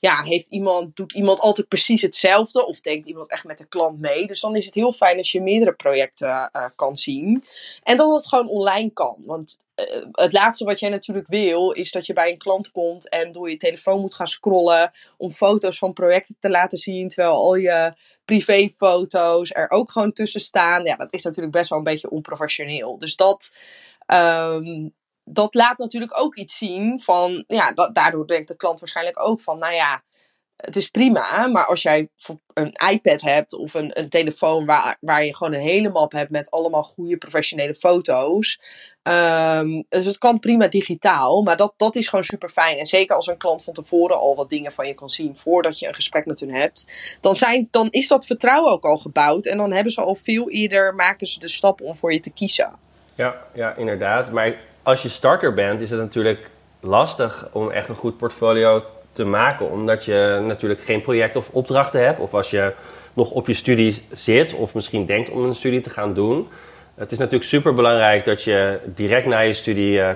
Ja, 0.00 0.22
heeft 0.22 0.46
iemand, 0.46 0.96
doet 0.96 1.12
iemand 1.12 1.40
altijd 1.40 1.68
precies 1.68 2.02
hetzelfde? 2.02 2.66
Of 2.66 2.80
denkt 2.80 3.06
iemand 3.06 3.30
echt 3.30 3.44
met 3.44 3.58
de 3.58 3.66
klant 3.66 4.00
mee? 4.00 4.26
Dus 4.26 4.40
dan 4.40 4.56
is 4.56 4.64
het 4.66 4.74
heel 4.74 4.92
fijn 4.92 5.18
als 5.18 5.32
je 5.32 5.42
meerdere 5.42 5.72
projecten 5.72 6.50
uh, 6.52 6.64
kan 6.76 6.96
zien. 6.96 7.44
En 7.82 7.96
dat 7.96 8.12
het 8.12 8.28
gewoon 8.28 8.48
online 8.48 8.90
kan. 8.90 9.16
Want 9.18 9.58
uh, 9.76 10.06
het 10.12 10.32
laatste 10.32 10.64
wat 10.64 10.80
jij 10.80 10.90
natuurlijk 10.90 11.26
wil, 11.28 11.70
is 11.70 11.90
dat 11.90 12.06
je 12.06 12.12
bij 12.12 12.30
een 12.30 12.38
klant 12.38 12.70
komt 12.70 13.08
en 13.08 13.32
door 13.32 13.50
je 13.50 13.56
telefoon 13.56 14.00
moet 14.00 14.14
gaan 14.14 14.26
scrollen 14.26 14.90
om 15.16 15.30
foto's 15.30 15.78
van 15.78 15.92
projecten 15.92 16.36
te 16.40 16.50
laten 16.50 16.78
zien, 16.78 17.08
terwijl 17.08 17.34
al 17.34 17.54
je 17.54 17.94
privéfoto's 18.24 19.50
er 19.54 19.70
ook 19.70 19.90
gewoon 19.90 20.12
tussen 20.12 20.40
staan. 20.40 20.84
Ja, 20.84 20.96
dat 20.96 21.12
is 21.12 21.22
natuurlijk 21.22 21.54
best 21.54 21.68
wel 21.68 21.78
een 21.78 21.84
beetje 21.84 22.10
onprofessioneel. 22.10 22.98
Dus 22.98 23.16
dat, 23.16 23.56
um, 24.06 24.94
dat 25.24 25.54
laat 25.54 25.78
natuurlijk 25.78 26.20
ook 26.20 26.36
iets 26.36 26.56
zien 26.58 27.00
van, 27.00 27.44
ja, 27.46 27.72
dat, 27.72 27.94
daardoor 27.94 28.26
denkt 28.26 28.48
de 28.48 28.56
klant 28.56 28.80
waarschijnlijk 28.80 29.20
ook 29.20 29.40
van, 29.40 29.58
nou 29.58 29.74
ja, 29.74 30.02
het 30.56 30.76
is 30.76 30.88
prima, 30.88 31.46
maar 31.46 31.66
als 31.66 31.82
jij 31.82 32.08
een 32.54 32.72
iPad 32.90 33.20
hebt 33.20 33.52
of 33.52 33.74
een, 33.74 33.98
een 33.98 34.08
telefoon 34.08 34.66
waar, 34.66 34.96
waar 35.00 35.24
je 35.24 35.36
gewoon 35.36 35.52
een 35.52 35.60
hele 35.60 35.88
map 35.88 36.12
hebt 36.12 36.30
met 36.30 36.50
allemaal 36.50 36.82
goede 36.82 37.16
professionele 37.16 37.74
foto's. 37.74 38.60
Um, 39.02 39.84
dus 39.88 40.06
het 40.06 40.18
kan 40.18 40.38
prima 40.38 40.68
digitaal, 40.68 41.42
maar 41.42 41.56
dat, 41.56 41.74
dat 41.76 41.96
is 41.96 42.08
gewoon 42.08 42.24
super 42.24 42.48
fijn. 42.48 42.78
En 42.78 42.86
zeker 42.86 43.16
als 43.16 43.26
een 43.26 43.36
klant 43.36 43.64
van 43.64 43.72
tevoren 43.72 44.18
al 44.18 44.36
wat 44.36 44.50
dingen 44.50 44.72
van 44.72 44.86
je 44.86 44.94
kan 44.94 45.08
zien 45.08 45.36
voordat 45.36 45.78
je 45.78 45.86
een 45.86 45.94
gesprek 45.94 46.26
met 46.26 46.40
hun 46.40 46.54
hebt, 46.54 46.86
dan, 47.20 47.34
zijn, 47.36 47.68
dan 47.70 47.88
is 47.90 48.08
dat 48.08 48.26
vertrouwen 48.26 48.72
ook 48.72 48.84
al 48.84 48.98
gebouwd. 48.98 49.46
En 49.46 49.56
dan 49.56 49.72
hebben 49.72 49.92
ze 49.92 50.00
al 50.00 50.14
veel 50.14 50.50
eerder, 50.50 50.94
maken 50.94 51.26
ze 51.26 51.40
de 51.40 51.48
stap 51.48 51.80
om 51.80 51.96
voor 51.96 52.12
je 52.12 52.20
te 52.20 52.32
kiezen. 52.32 52.72
Ja, 53.14 53.36
ja 53.54 53.76
inderdaad. 53.76 54.30
Maar 54.30 54.56
als 54.82 55.02
je 55.02 55.08
starter 55.08 55.54
bent, 55.54 55.80
is 55.80 55.90
het 55.90 56.00
natuurlijk 56.00 56.50
lastig 56.80 57.48
om 57.52 57.70
echt 57.70 57.88
een 57.88 57.94
goed 57.94 58.16
portfolio 58.16 58.84
te 59.14 59.24
maken, 59.24 59.70
omdat 59.70 60.04
je 60.04 60.42
natuurlijk 60.46 60.80
geen 60.80 61.00
project 61.00 61.36
of 61.36 61.48
opdrachten 61.52 62.04
hebt. 62.04 62.20
Of 62.20 62.34
als 62.34 62.50
je 62.50 62.72
nog 63.12 63.30
op 63.30 63.46
je 63.46 63.54
studie 63.54 64.02
zit, 64.12 64.52
of 64.54 64.74
misschien 64.74 65.06
denkt 65.06 65.30
om 65.30 65.44
een 65.44 65.54
studie 65.54 65.80
te 65.80 65.90
gaan 65.90 66.14
doen. 66.14 66.48
Het 66.94 67.12
is 67.12 67.18
natuurlijk 67.18 67.44
super 67.44 67.74
belangrijk 67.74 68.24
dat 68.24 68.42
je 68.42 68.80
direct 68.84 69.26
na 69.26 69.38
je 69.38 69.52
studie 69.52 69.98
uh, 69.98 70.10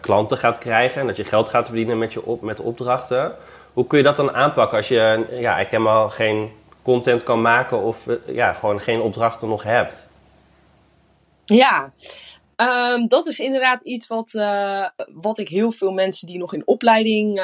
klanten 0.00 0.38
gaat 0.38 0.58
krijgen 0.58 1.00
en 1.00 1.06
dat 1.06 1.16
je 1.16 1.24
geld 1.24 1.48
gaat 1.48 1.66
verdienen 1.66 1.98
met, 1.98 2.12
je 2.12 2.24
op, 2.24 2.42
met 2.42 2.60
opdrachten. 2.60 3.34
Hoe 3.72 3.86
kun 3.86 3.98
je 3.98 4.04
dat 4.04 4.16
dan 4.16 4.32
aanpakken 4.32 4.76
als 4.76 4.88
je 4.88 4.94
ja, 4.94 5.26
eigenlijk 5.28 5.70
helemaal 5.70 6.10
geen 6.10 6.50
content 6.82 7.22
kan 7.22 7.42
maken 7.42 7.82
of 7.82 8.06
ja, 8.26 8.52
gewoon 8.52 8.80
geen 8.80 9.00
opdrachten 9.00 9.48
nog 9.48 9.62
hebt? 9.62 10.10
Ja, 11.44 11.92
um, 12.56 13.08
dat 13.08 13.26
is 13.26 13.38
inderdaad 13.38 13.82
iets 13.82 14.06
wat, 14.06 14.32
wat 15.12 15.38
ik 15.38 15.48
heel 15.48 15.70
veel 15.70 15.92
mensen 15.92 16.26
die 16.26 16.38
nog 16.38 16.54
in 16.54 16.66
opleiding 16.66 17.40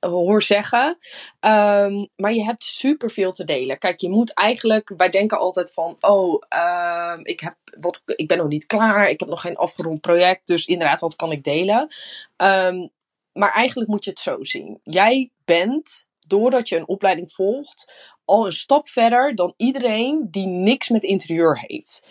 hoor 0.00 0.42
zeggen. 0.42 0.96
Um, 1.40 2.08
maar 2.16 2.32
je 2.32 2.44
hebt 2.44 2.64
superveel 2.64 3.32
te 3.32 3.44
delen. 3.44 3.78
Kijk, 3.78 4.00
je 4.00 4.10
moet 4.10 4.34
eigenlijk, 4.34 4.92
wij 4.96 5.08
denken 5.08 5.38
altijd 5.38 5.72
van, 5.72 5.96
oh, 6.00 6.42
uh, 6.54 7.18
ik, 7.22 7.40
heb 7.40 7.56
wat, 7.80 8.02
ik 8.04 8.28
ben 8.28 8.38
nog 8.38 8.48
niet 8.48 8.66
klaar, 8.66 9.08
ik 9.08 9.20
heb 9.20 9.28
nog 9.28 9.40
geen 9.40 9.56
afgerond 9.56 10.00
project, 10.00 10.46
dus 10.46 10.66
inderdaad, 10.66 11.00
wat 11.00 11.16
kan 11.16 11.32
ik 11.32 11.44
delen? 11.44 11.88
Um, 12.36 12.90
maar 13.32 13.52
eigenlijk 13.52 13.90
moet 13.90 14.04
je 14.04 14.10
het 14.10 14.20
zo 14.20 14.44
zien. 14.44 14.80
Jij 14.82 15.30
bent, 15.44 16.06
doordat 16.26 16.68
je 16.68 16.76
een 16.76 16.88
opleiding 16.88 17.32
volgt, 17.32 17.92
al 18.24 18.46
een 18.46 18.52
stap 18.52 18.88
verder 18.88 19.34
dan 19.34 19.54
iedereen 19.56 20.28
die 20.30 20.46
niks 20.46 20.88
met 20.88 21.04
interieur 21.04 21.58
heeft. 21.60 22.06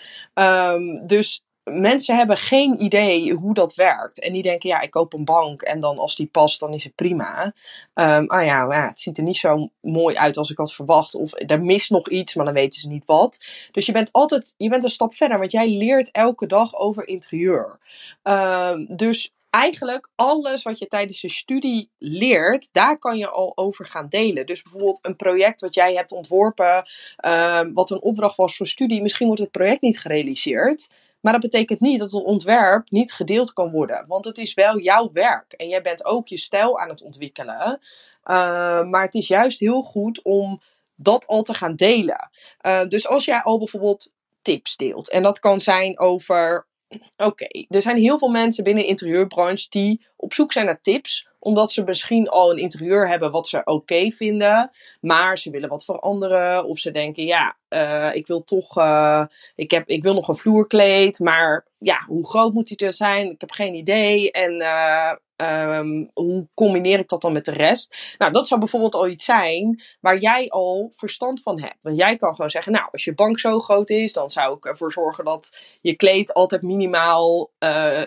Dus 1.05 1.44
mensen 1.65 2.15
hebben 2.15 2.37
geen 2.37 2.83
idee 2.83 3.33
hoe 3.33 3.53
dat 3.53 3.75
werkt. 3.75 4.19
En 4.19 4.33
die 4.33 4.41
denken, 4.41 4.69
ja, 4.69 4.81
ik 4.81 4.91
koop 4.91 5.13
een 5.13 5.25
bank 5.25 5.61
en 5.61 5.79
dan 5.79 5.97
als 5.97 6.15
die 6.15 6.27
past, 6.27 6.59
dan 6.59 6.73
is 6.73 6.83
het 6.83 6.95
prima. 6.95 7.53
Um, 7.93 8.27
ah 8.27 8.45
ja, 8.45 8.67
ja, 8.69 8.87
het 8.87 8.99
ziet 8.99 9.17
er 9.17 9.23
niet 9.23 9.37
zo 9.37 9.69
mooi 9.81 10.15
uit 10.15 10.37
als 10.37 10.51
ik 10.51 10.57
had 10.57 10.73
verwacht. 10.73 11.15
Of 11.15 11.31
er 11.35 11.61
mist 11.61 11.89
nog 11.89 12.09
iets, 12.09 12.35
maar 12.35 12.45
dan 12.45 12.53
weten 12.53 12.79
ze 12.79 12.87
niet 12.87 13.05
wat. 13.05 13.45
Dus 13.71 13.85
je 13.85 13.91
bent 13.91 14.11
altijd, 14.11 14.53
je 14.57 14.69
bent 14.69 14.83
een 14.83 14.89
stap 14.89 15.13
verder, 15.13 15.37
want 15.39 15.51
jij 15.51 15.69
leert 15.69 16.11
elke 16.11 16.47
dag 16.47 16.73
over 16.73 17.07
interieur. 17.07 17.79
Um, 18.23 18.95
dus 18.95 19.33
eigenlijk 19.49 20.09
alles 20.15 20.63
wat 20.63 20.79
je 20.79 20.87
tijdens 20.87 21.21
je 21.21 21.29
studie 21.29 21.89
leert, 21.97 22.69
daar 22.71 22.97
kan 22.97 23.17
je 23.17 23.29
al 23.29 23.51
over 23.57 23.85
gaan 23.85 24.05
delen. 24.05 24.45
Dus 24.45 24.61
bijvoorbeeld 24.61 24.99
een 25.01 25.15
project 25.15 25.61
wat 25.61 25.73
jij 25.73 25.93
hebt 25.93 26.11
ontworpen, 26.11 26.85
um, 27.25 27.73
wat 27.73 27.89
een 27.89 28.01
opdracht 28.01 28.37
was 28.37 28.55
voor 28.55 28.67
studie. 28.67 29.01
Misschien 29.01 29.27
wordt 29.27 29.41
het 29.41 29.51
project 29.51 29.81
niet 29.81 29.99
gerealiseerd. 29.99 30.89
Maar 31.25 31.33
dat 31.33 31.51
betekent 31.51 31.79
niet 31.79 31.99
dat 31.99 32.11
het 32.11 32.23
ontwerp 32.23 32.89
niet 32.89 33.13
gedeeld 33.13 33.53
kan 33.53 33.71
worden. 33.71 34.05
Want 34.07 34.25
het 34.25 34.37
is 34.37 34.53
wel 34.53 34.79
jouw 34.79 35.11
werk. 35.11 35.53
En 35.53 35.67
jij 35.67 35.81
bent 35.81 36.05
ook 36.05 36.27
je 36.27 36.37
stijl 36.37 36.79
aan 36.79 36.89
het 36.89 37.01
ontwikkelen. 37.01 37.79
Uh, 38.23 38.83
maar 38.83 39.03
het 39.03 39.13
is 39.13 39.27
juist 39.27 39.59
heel 39.59 39.81
goed 39.81 40.21
om 40.23 40.61
dat 40.95 41.27
al 41.27 41.41
te 41.41 41.53
gaan 41.53 41.75
delen. 41.75 42.29
Uh, 42.61 42.85
dus 42.87 43.07
als 43.07 43.25
jij 43.25 43.41
al 43.41 43.57
bijvoorbeeld 43.57 44.11
tips 44.41 44.75
deelt. 44.75 45.09
En 45.09 45.23
dat 45.23 45.39
kan 45.39 45.59
zijn 45.59 45.99
over. 45.99 46.67
Oké, 47.17 47.65
er 47.69 47.81
zijn 47.81 47.97
heel 47.97 48.17
veel 48.17 48.29
mensen 48.29 48.63
binnen 48.63 48.83
de 48.83 48.89
interieurbranche 48.89 49.69
die 49.69 50.05
op 50.15 50.33
zoek 50.33 50.51
zijn 50.51 50.65
naar 50.65 50.81
tips 50.81 51.27
omdat 51.45 51.71
ze 51.71 51.83
misschien 51.83 52.27
al 52.27 52.51
een 52.51 52.57
interieur 52.57 53.07
hebben 53.07 53.31
wat 53.31 53.47
ze 53.47 53.61
oké 53.63 54.11
vinden. 54.11 54.69
Maar 55.01 55.37
ze 55.37 55.49
willen 55.49 55.69
wat 55.69 55.85
veranderen. 55.85 56.65
Of 56.65 56.77
ze 56.77 56.91
denken, 56.91 57.25
ja, 57.25 57.55
uh, 57.69 58.15
ik 58.15 58.27
wil 58.27 58.43
toch. 58.43 58.77
Uh, 58.77 59.25
ik, 59.55 59.71
heb, 59.71 59.87
ik 59.87 60.03
wil 60.03 60.13
nog 60.13 60.27
een 60.27 60.35
vloerkleed. 60.35 61.19
Maar 61.19 61.65
ja, 61.77 62.03
hoe 62.07 62.27
groot 62.27 62.53
moet 62.53 62.67
die 62.67 62.77
er 62.77 62.93
zijn? 62.93 63.29
Ik 63.29 63.41
heb 63.41 63.51
geen 63.51 63.75
idee. 63.75 64.31
En 64.31 64.53
uh, 64.53 65.11
ehm, 65.35 66.05
hoe 66.13 66.47
combineer 66.53 66.99
ik 66.99 67.07
dat 67.09 67.21
dan 67.21 67.33
met 67.33 67.45
de 67.45 67.51
rest? 67.51 68.15
Nou, 68.17 68.31
dat 68.31 68.47
zou 68.47 68.59
bijvoorbeeld 68.59 68.95
al 68.95 69.07
iets 69.07 69.25
zijn 69.25 69.81
waar 70.01 70.17
jij 70.17 70.49
al 70.49 70.91
verstand 70.95 71.41
van 71.41 71.59
hebt. 71.61 71.83
Want 71.83 71.97
jij 71.97 72.17
kan 72.17 72.35
gewoon 72.35 72.49
zeggen, 72.49 72.71
nou, 72.71 72.87
als 72.91 73.03
je 73.03 73.13
bank 73.13 73.39
zo 73.39 73.59
groot 73.59 73.89
is, 73.89 74.13
dan 74.13 74.29
zou 74.29 74.55
ik 74.55 74.65
ervoor 74.65 74.91
zorgen 74.91 75.25
dat 75.25 75.57
je 75.81 75.95
kleed 75.95 76.33
altijd 76.33 76.61
minimaal 76.61 77.51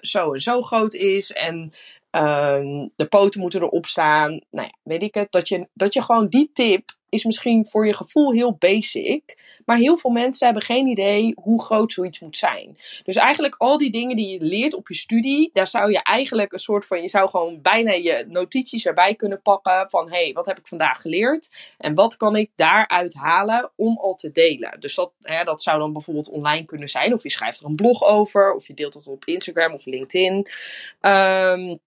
zo 0.00 0.33
en 0.33 0.40
zo 0.40 0.62
groot 0.62 0.95
is. 0.95 1.33
En 1.33 1.73
Ehm, 2.10 2.88
de 2.96 3.06
poten 3.08 3.40
moeten 3.40 3.62
erop 3.62 3.86
staan. 3.86 4.30
Nou 4.50 4.66
ja, 4.66 4.74
weet 4.82 5.02
ik 5.02 5.14
het. 5.14 5.32
Dat 5.32 5.48
je, 5.48 5.68
dat 5.74 5.94
je 5.94 6.02
gewoon 6.02 6.28
die 6.28 6.50
tip 6.52 6.96
is 7.08 7.24
misschien 7.24 7.66
voor 7.66 7.86
je 7.86 7.94
gevoel 7.94 8.32
heel 8.32 8.56
basic. 8.58 9.38
Maar 9.64 9.76
heel 9.76 9.96
veel 9.96 10.10
mensen 10.10 10.46
hebben 10.46 10.64
geen 10.64 10.86
idee 10.86 11.32
hoe 11.42 11.62
groot 11.62 11.92
zoiets 11.92 12.20
moet 12.20 12.36
zijn. 12.36 12.76
Dus 13.04 13.16
eigenlijk 13.16 13.54
al 13.58 13.78
die 13.78 13.90
dingen 13.90 14.16
die 14.16 14.28
je 14.28 14.44
leert 14.44 14.74
op 14.74 14.88
je 14.88 14.94
studie, 14.94 15.50
daar 15.52 15.66
zou 15.66 15.90
je 15.90 16.02
eigenlijk 16.02 16.52
een 16.52 16.58
soort 16.58 16.86
van, 16.86 17.02
je 17.02 17.08
zou 17.08 17.28
gewoon 17.28 17.62
bijna 17.62 17.92
je 17.92 18.24
notities 18.28 18.86
erbij 18.86 19.14
kunnen 19.14 19.42
pakken 19.42 19.90
van, 19.90 20.10
hey, 20.10 20.32
wat 20.32 20.46
heb 20.46 20.58
ik 20.58 20.66
vandaag 20.66 21.00
geleerd? 21.00 21.74
En 21.78 21.94
wat 21.94 22.16
kan 22.16 22.36
ik 22.36 22.50
daaruit 22.56 23.14
halen 23.14 23.70
om 23.76 23.98
al 23.98 24.14
te 24.14 24.30
delen? 24.32 24.80
Dus 24.80 24.94
dat, 24.94 25.12
hè, 25.22 25.44
dat 25.44 25.62
zou 25.62 25.78
dan 25.78 25.92
bijvoorbeeld 25.92 26.30
online 26.30 26.64
kunnen 26.64 26.88
zijn, 26.88 27.12
of 27.12 27.22
je 27.22 27.30
schrijft 27.30 27.60
er 27.60 27.66
een 27.66 27.76
blog 27.76 28.02
over, 28.04 28.54
of 28.54 28.66
je 28.66 28.74
deelt 28.74 28.94
het 28.94 29.08
op 29.08 29.24
Instagram 29.24 29.72
of 29.72 29.86
LinkedIn. 29.86 30.46
Um, 31.00 31.78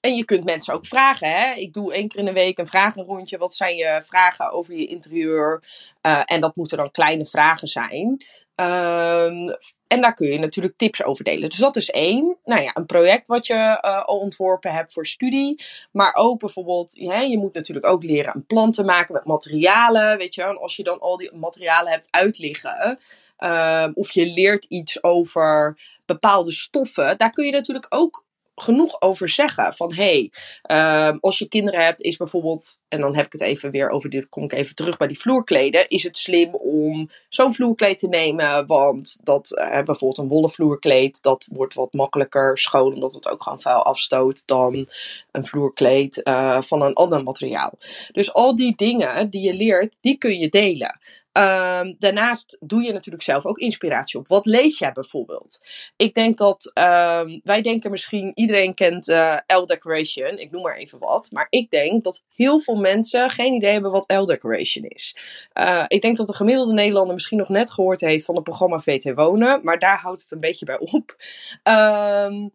en 0.00 0.14
je 0.14 0.24
kunt 0.24 0.44
mensen 0.44 0.74
ook 0.74 0.86
vragen. 0.86 1.30
Hè? 1.30 1.54
Ik 1.54 1.72
doe 1.72 1.92
één 1.92 2.08
keer 2.08 2.18
in 2.18 2.24
de 2.24 2.32
week 2.32 2.58
een 2.58 2.66
vragenrondje. 2.66 3.38
Wat 3.38 3.54
zijn 3.54 3.76
je 3.76 4.02
vragen 4.04 4.50
over 4.50 4.74
je 4.74 4.86
interieur? 4.86 5.62
Uh, 6.02 6.22
en 6.24 6.40
dat 6.40 6.56
moeten 6.56 6.76
dan 6.76 6.90
kleine 6.90 7.26
vragen 7.26 7.68
zijn. 7.68 8.22
Um, 8.60 9.56
en 9.86 10.00
daar 10.00 10.14
kun 10.14 10.28
je 10.28 10.38
natuurlijk 10.38 10.76
tips 10.76 11.04
over 11.04 11.24
delen. 11.24 11.48
Dus 11.48 11.58
dat 11.58 11.76
is 11.76 11.90
één. 11.90 12.36
Nou 12.44 12.62
ja, 12.62 12.70
een 12.74 12.86
project 12.86 13.28
wat 13.28 13.46
je 13.46 13.54
uh, 13.54 14.02
al 14.04 14.18
ontworpen 14.18 14.72
hebt 14.72 14.92
voor 14.92 15.06
studie. 15.06 15.62
Maar 15.92 16.14
ook 16.14 16.38
bijvoorbeeld, 16.38 16.98
hè, 16.98 17.20
je 17.20 17.38
moet 17.38 17.54
natuurlijk 17.54 17.86
ook 17.86 18.02
leren 18.02 18.34
een 18.34 18.46
plan 18.46 18.70
te 18.70 18.84
maken 18.84 19.14
met 19.14 19.24
materialen. 19.24 20.18
Weet 20.18 20.34
je, 20.34 20.42
en 20.42 20.58
als 20.58 20.76
je 20.76 20.82
dan 20.82 20.98
al 21.00 21.16
die 21.16 21.34
materialen 21.34 21.92
hebt 21.92 22.08
uitliggen. 22.10 22.98
Uh, 23.38 23.88
of 23.94 24.10
je 24.10 24.26
leert 24.26 24.64
iets 24.64 25.02
over 25.02 25.78
bepaalde 26.06 26.50
stoffen. 26.50 27.18
Daar 27.18 27.30
kun 27.30 27.44
je 27.44 27.52
natuurlijk 27.52 27.86
ook 27.88 28.26
genoeg 28.62 29.00
over 29.00 29.28
zeggen. 29.28 29.72
Van 29.72 29.94
hé, 29.94 30.30
hey, 30.66 31.10
uh, 31.12 31.18
als 31.20 31.38
je 31.38 31.48
kinderen 31.48 31.84
hebt, 31.84 32.02
is 32.02 32.16
bijvoorbeeld, 32.16 32.78
en 32.88 33.00
dan 33.00 33.16
heb 33.16 33.26
ik 33.26 33.32
het 33.32 33.40
even 33.40 33.70
weer 33.70 33.90
over, 33.90 34.10
dit 34.10 34.28
kom 34.28 34.44
ik 34.44 34.52
even 34.52 34.74
terug 34.74 34.96
bij 34.96 35.06
die 35.06 35.18
vloerkleden. 35.18 35.88
Is 35.88 36.02
het 36.02 36.16
slim 36.16 36.54
om 36.54 37.08
zo'n 37.28 37.54
vloerkleed 37.54 37.98
te 37.98 38.08
nemen? 38.08 38.66
Want 38.66 39.18
dat, 39.22 39.50
uh, 39.50 39.70
bijvoorbeeld 39.70 40.18
een 40.18 40.28
wollen 40.28 40.50
vloerkleed, 40.50 41.22
dat 41.22 41.48
wordt 41.52 41.74
wat 41.74 41.92
makkelijker 41.92 42.58
schoon, 42.58 42.94
omdat 42.94 43.14
het 43.14 43.28
ook 43.28 43.42
gewoon 43.42 43.60
vuil 43.60 43.82
afstoot 43.82 44.42
dan 44.46 44.88
een 45.30 45.46
vloerkleed 45.46 46.20
uh, 46.24 46.60
van 46.60 46.82
een 46.82 46.94
ander 46.94 47.22
materiaal. 47.22 47.72
Dus 48.12 48.32
al 48.32 48.54
die 48.54 48.76
dingen 48.76 49.30
die 49.30 49.42
je 49.42 49.54
leert, 49.54 49.96
die 50.00 50.18
kun 50.18 50.38
je 50.38 50.48
delen. 50.48 50.98
Um, 51.38 51.96
daarnaast 51.98 52.56
doe 52.60 52.82
je 52.82 52.92
natuurlijk 52.92 53.24
zelf 53.24 53.44
ook 53.44 53.58
inspiratie 53.58 54.18
op. 54.18 54.28
Wat 54.28 54.46
lees 54.46 54.78
jij 54.78 54.92
bijvoorbeeld? 54.92 55.60
Ik 55.96 56.14
denk 56.14 56.38
dat 56.38 56.70
um, 56.74 57.40
wij 57.44 57.62
denken 57.62 57.90
misschien, 57.90 58.32
iedereen 58.34 58.74
kent 58.74 59.08
uh, 59.08 59.38
L-Decoration, 59.46 60.38
ik 60.38 60.50
noem 60.50 60.62
maar 60.62 60.76
even 60.76 60.98
wat. 60.98 61.30
Maar 61.30 61.46
ik 61.50 61.70
denk 61.70 62.04
dat 62.04 62.22
heel 62.34 62.60
veel 62.60 62.76
mensen 62.76 63.30
geen 63.30 63.54
idee 63.54 63.72
hebben 63.72 63.90
wat 63.90 64.12
L-Decoration 64.12 64.84
is. 64.84 65.16
Uh, 65.54 65.84
ik 65.88 66.02
denk 66.02 66.16
dat 66.16 66.26
de 66.26 66.34
gemiddelde 66.34 66.72
Nederlander 66.72 67.14
misschien 67.14 67.38
nog 67.38 67.48
net 67.48 67.70
gehoord 67.70 68.00
heeft 68.00 68.24
van 68.24 68.34
het 68.34 68.44
programma 68.44 68.78
VT 68.78 69.14
Wonen, 69.14 69.60
maar 69.62 69.78
daar 69.78 69.98
houdt 69.98 70.22
het 70.22 70.30
een 70.30 70.40
beetje 70.40 70.66
bij 70.66 70.78
op. 70.78 71.16
Um, 71.62 72.50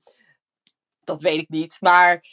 dat 1.03 1.21
weet 1.21 1.39
ik 1.39 1.49
niet. 1.49 1.77
Maar 1.79 2.23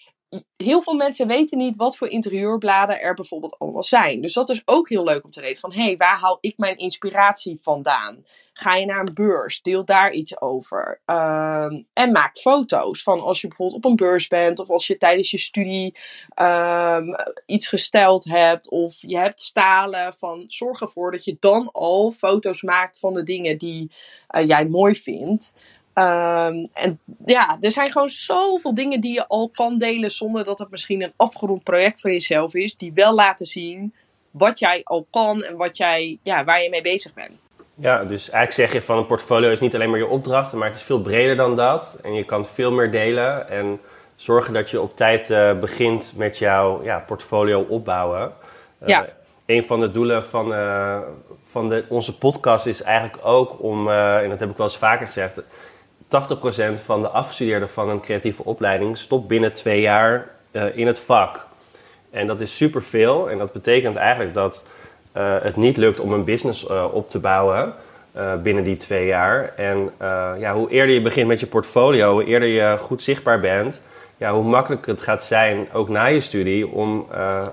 heel 0.57 0.83
veel 0.83 0.95
mensen 0.95 1.27
weten 1.27 1.59
niet 1.59 1.77
wat 1.77 1.97
voor 1.97 2.09
interieurbladen 2.09 3.01
er 3.01 3.15
bijvoorbeeld 3.15 3.59
allemaal 3.59 3.83
zijn. 3.83 4.21
Dus 4.21 4.33
dat 4.33 4.49
is 4.49 4.63
ook 4.65 4.89
heel 4.89 5.05
leuk 5.05 5.25
om 5.25 5.31
te 5.31 5.41
weten. 5.41 5.61
Van 5.61 5.73
hé, 5.73 5.83
hey, 5.83 5.97
waar 5.97 6.19
haal 6.19 6.39
ik 6.41 6.59
mijn 6.59 6.77
inspiratie 6.77 7.59
vandaan? 7.63 8.23
Ga 8.53 8.75
je 8.75 8.87
naar 8.87 9.01
een 9.01 9.15
beurs, 9.15 9.63
deel 9.63 9.85
daar 9.85 10.13
iets 10.13 10.41
over. 10.41 11.01
Um, 11.07 11.87
en 11.93 12.13
maak 12.13 12.39
foto's 12.39 13.03
van 13.03 13.21
als 13.21 13.41
je 13.41 13.49
bijvoorbeeld 13.49 13.85
op 13.85 13.91
een 13.91 13.97
beurs 13.97 14.29
bent, 14.29 14.59
of 14.59 14.71
als 14.71 14.87
je 14.87 14.97
tijdens 14.97 15.31
je 15.31 15.39
studie 15.39 15.95
um, 16.41 17.15
iets 17.47 17.67
gesteld 17.67 18.25
hebt, 18.25 18.71
of 18.71 18.97
je 19.01 19.19
hebt 19.19 19.41
stalen. 19.41 20.13
Van 20.13 20.45
zorg 20.47 20.81
ervoor 20.81 21.11
dat 21.11 21.25
je 21.25 21.37
dan 21.41 21.71
al 21.73 22.11
foto's 22.11 22.63
maakt 22.63 22.99
van 22.99 23.15
de 23.15 23.23
dingen 23.23 23.59
die 23.59 23.93
uh, 24.37 24.47
jij 24.47 24.69
mooi 24.69 24.95
vindt. 24.95 25.55
Um, 25.95 26.69
en 26.73 26.99
ja, 27.25 27.57
er 27.61 27.71
zijn 27.71 27.93
gewoon 27.93 28.09
zoveel 28.09 28.75
dingen 28.75 29.01
die 29.01 29.13
je 29.13 29.27
al 29.27 29.49
kan 29.49 29.79
delen 29.79 30.11
zonder 30.11 30.45
dat 30.45 30.59
het 30.59 30.71
misschien 30.71 31.03
een 31.03 31.13
afgerond 31.17 31.63
project 31.63 32.01
voor 32.01 32.11
jezelf 32.11 32.55
is, 32.55 32.77
die 32.77 32.93
wel 32.95 33.15
laten 33.15 33.47
zien 33.47 33.95
wat 34.31 34.59
jij 34.59 34.81
al 34.85 35.07
kan 35.11 35.43
en 35.43 35.57
wat 35.57 35.77
jij, 35.77 36.19
ja, 36.23 36.45
waar 36.45 36.63
je 36.63 36.71
mee 36.71 36.83
bezig 36.83 37.15
bent. 37.15 37.31
Ja, 37.75 38.03
dus 38.03 38.31
eigenlijk 38.31 38.53
zeg 38.53 38.73
je 38.73 38.87
van 38.87 38.99
een 38.99 39.07
portfolio 39.07 39.51
is 39.51 39.61
niet 39.61 39.75
alleen 39.75 39.91
maar 39.91 39.99
je 39.99 40.07
opdracht, 40.07 40.53
maar 40.53 40.69
het 40.69 40.77
is 40.77 40.83
veel 40.83 41.01
breder 41.01 41.37
dan 41.37 41.57
dat. 41.57 41.99
En 42.03 42.15
je 42.15 42.25
kan 42.25 42.45
veel 42.45 42.73
meer 42.73 42.91
delen 42.91 43.49
en 43.49 43.81
zorgen 44.17 44.53
dat 44.53 44.71
je 44.71 44.81
op 44.81 44.97
tijd 44.97 45.31
uh, 45.31 45.59
begint 45.59 46.13
met 46.17 46.39
jouw 46.39 46.83
ja, 46.83 46.99
portfolio 46.99 47.61
opbouwen. 47.61 48.33
Uh, 48.83 48.89
ja. 48.89 49.09
Een 49.47 49.65
van 49.65 49.81
de 49.81 49.91
doelen 49.91 50.25
van, 50.25 50.53
uh, 50.53 50.99
van 51.47 51.69
de, 51.69 51.85
onze 51.89 52.19
podcast 52.19 52.67
is 52.67 52.83
eigenlijk 52.83 53.27
ook 53.27 53.63
om, 53.63 53.91
en 53.91 54.29
dat 54.29 54.41
heb 54.41 54.51
ik 54.51 54.57
wel 54.57 54.67
eens 54.67 54.77
vaker 54.77 55.07
gezegd, 55.07 55.41
80% 56.11 56.83
van 56.85 57.03
de 57.03 57.09
afgestudeerden 57.09 57.71
van 57.71 57.89
een 57.89 58.01
creatieve 58.01 58.45
opleiding 58.45 58.99
stopt 58.99 59.29
binnen 59.29 59.53
twee 59.53 59.81
jaar 59.81 60.29
uh, 60.53 60.77
in 60.77 60.87
het 60.87 60.99
vak. 60.99 61.47
En 62.11 62.27
dat 62.27 62.41
is 62.41 62.57
superveel. 62.57 63.31
En 63.31 63.39
dat 63.39 63.53
betekent 63.53 63.97
eigenlijk 63.97 64.35
dat 64.35 64.65
uh, 65.17 65.37
het 65.43 65.57
niet 65.57 65.77
lukt 65.77 66.01
om 66.01 66.13
een 66.13 66.25
business 66.25 66.69
uh, 66.69 66.85
op 66.93 67.11
te 67.11 67.19
bouwen 67.19 67.75
binnen 68.43 68.65
die 68.65 68.77
twee 68.77 69.07
jaar. 69.07 69.53
En 69.57 69.91
ja, 70.39 70.55
hoe 70.55 70.71
eerder 70.71 70.95
je 70.95 71.01
begint 71.01 71.29
met 71.29 71.41
je 71.41 71.47
portfolio, 71.47 72.13
hoe 72.13 72.25
eerder 72.25 72.49
je 72.49 72.77
goed 72.81 73.03
zichtbaar 73.03 73.41
bent, 73.41 73.83
ja, 74.17 74.33
hoe 74.33 74.45
makkelijker 74.45 74.93
het 74.93 75.03
gaat 75.03 75.25
zijn, 75.25 75.69
ook 75.73 75.89
na 75.89 76.07
je 76.07 76.21
studie, 76.21 76.69
om, 76.69 77.07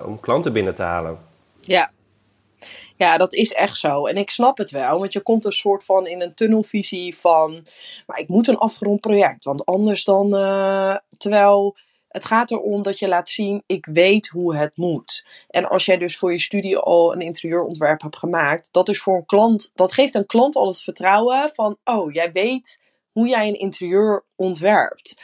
om 0.04 0.20
klanten 0.20 0.54
binnen 0.54 0.76
te 0.76 0.82
halen. 0.82 1.18
Ja, 1.62 1.92
ja, 2.96 3.18
dat 3.18 3.34
is 3.34 3.54
echt 3.54 3.78
zo. 3.78 4.06
En 4.06 4.18
ik 4.18 4.30
snap 4.30 4.58
het 4.58 4.70
wel, 4.70 5.00
want 5.00 5.14
je 5.14 5.22
komt 5.22 5.46
een 5.46 5.52
soort 5.52 5.86
van 5.86 6.08
in 6.08 6.22
een 6.22 6.34
tunnelvisie 6.34 7.16
van, 7.16 7.66
maar 8.06 8.20
ik 8.20 8.28
moet 8.28 8.48
een 8.48 8.58
afgerond 8.58 9.02
project, 9.02 9.44
want 9.44 9.66
anders 9.66 10.04
dan, 10.04 10.36
uh, 10.36 10.98
terwijl 11.18 11.76
het 12.08 12.26
gaat 12.26 12.52
erom 12.52 12.84
dat 12.84 13.00
je 13.00 13.08
laat 13.08 13.30
zien, 13.30 13.64
ik 13.66 13.86
weet 13.86 14.28
hoe 14.28 14.56
het 14.56 14.78
moet. 14.78 15.26
En 15.48 15.66
als 15.66 15.86
jij 15.86 15.98
dus 15.98 16.18
voor 16.18 16.32
je 16.32 16.40
studie 16.40 16.78
al 16.78 17.14
een 17.14 17.22
interieurontwerp 17.22 18.02
hebt 18.02 18.18
gemaakt, 18.18 18.70
dat 18.72 18.90
is 18.90 19.00
voor 19.00 19.16
een 19.16 19.26
klant, 19.26 19.72
dat 19.74 19.94
geeft 19.94 20.16
een 20.16 20.26
klant 20.26 20.56
al 20.56 20.68
het 20.68 20.82
vertrouwen 20.82 21.50
van, 21.50 21.78
oh, 21.84 22.14
jij 22.14 22.32
weet 22.32 22.82
hoe 23.12 23.28
jij 23.28 23.48
een 23.48 23.60
interieur 23.60 24.26
ontwerpt. 24.38 25.16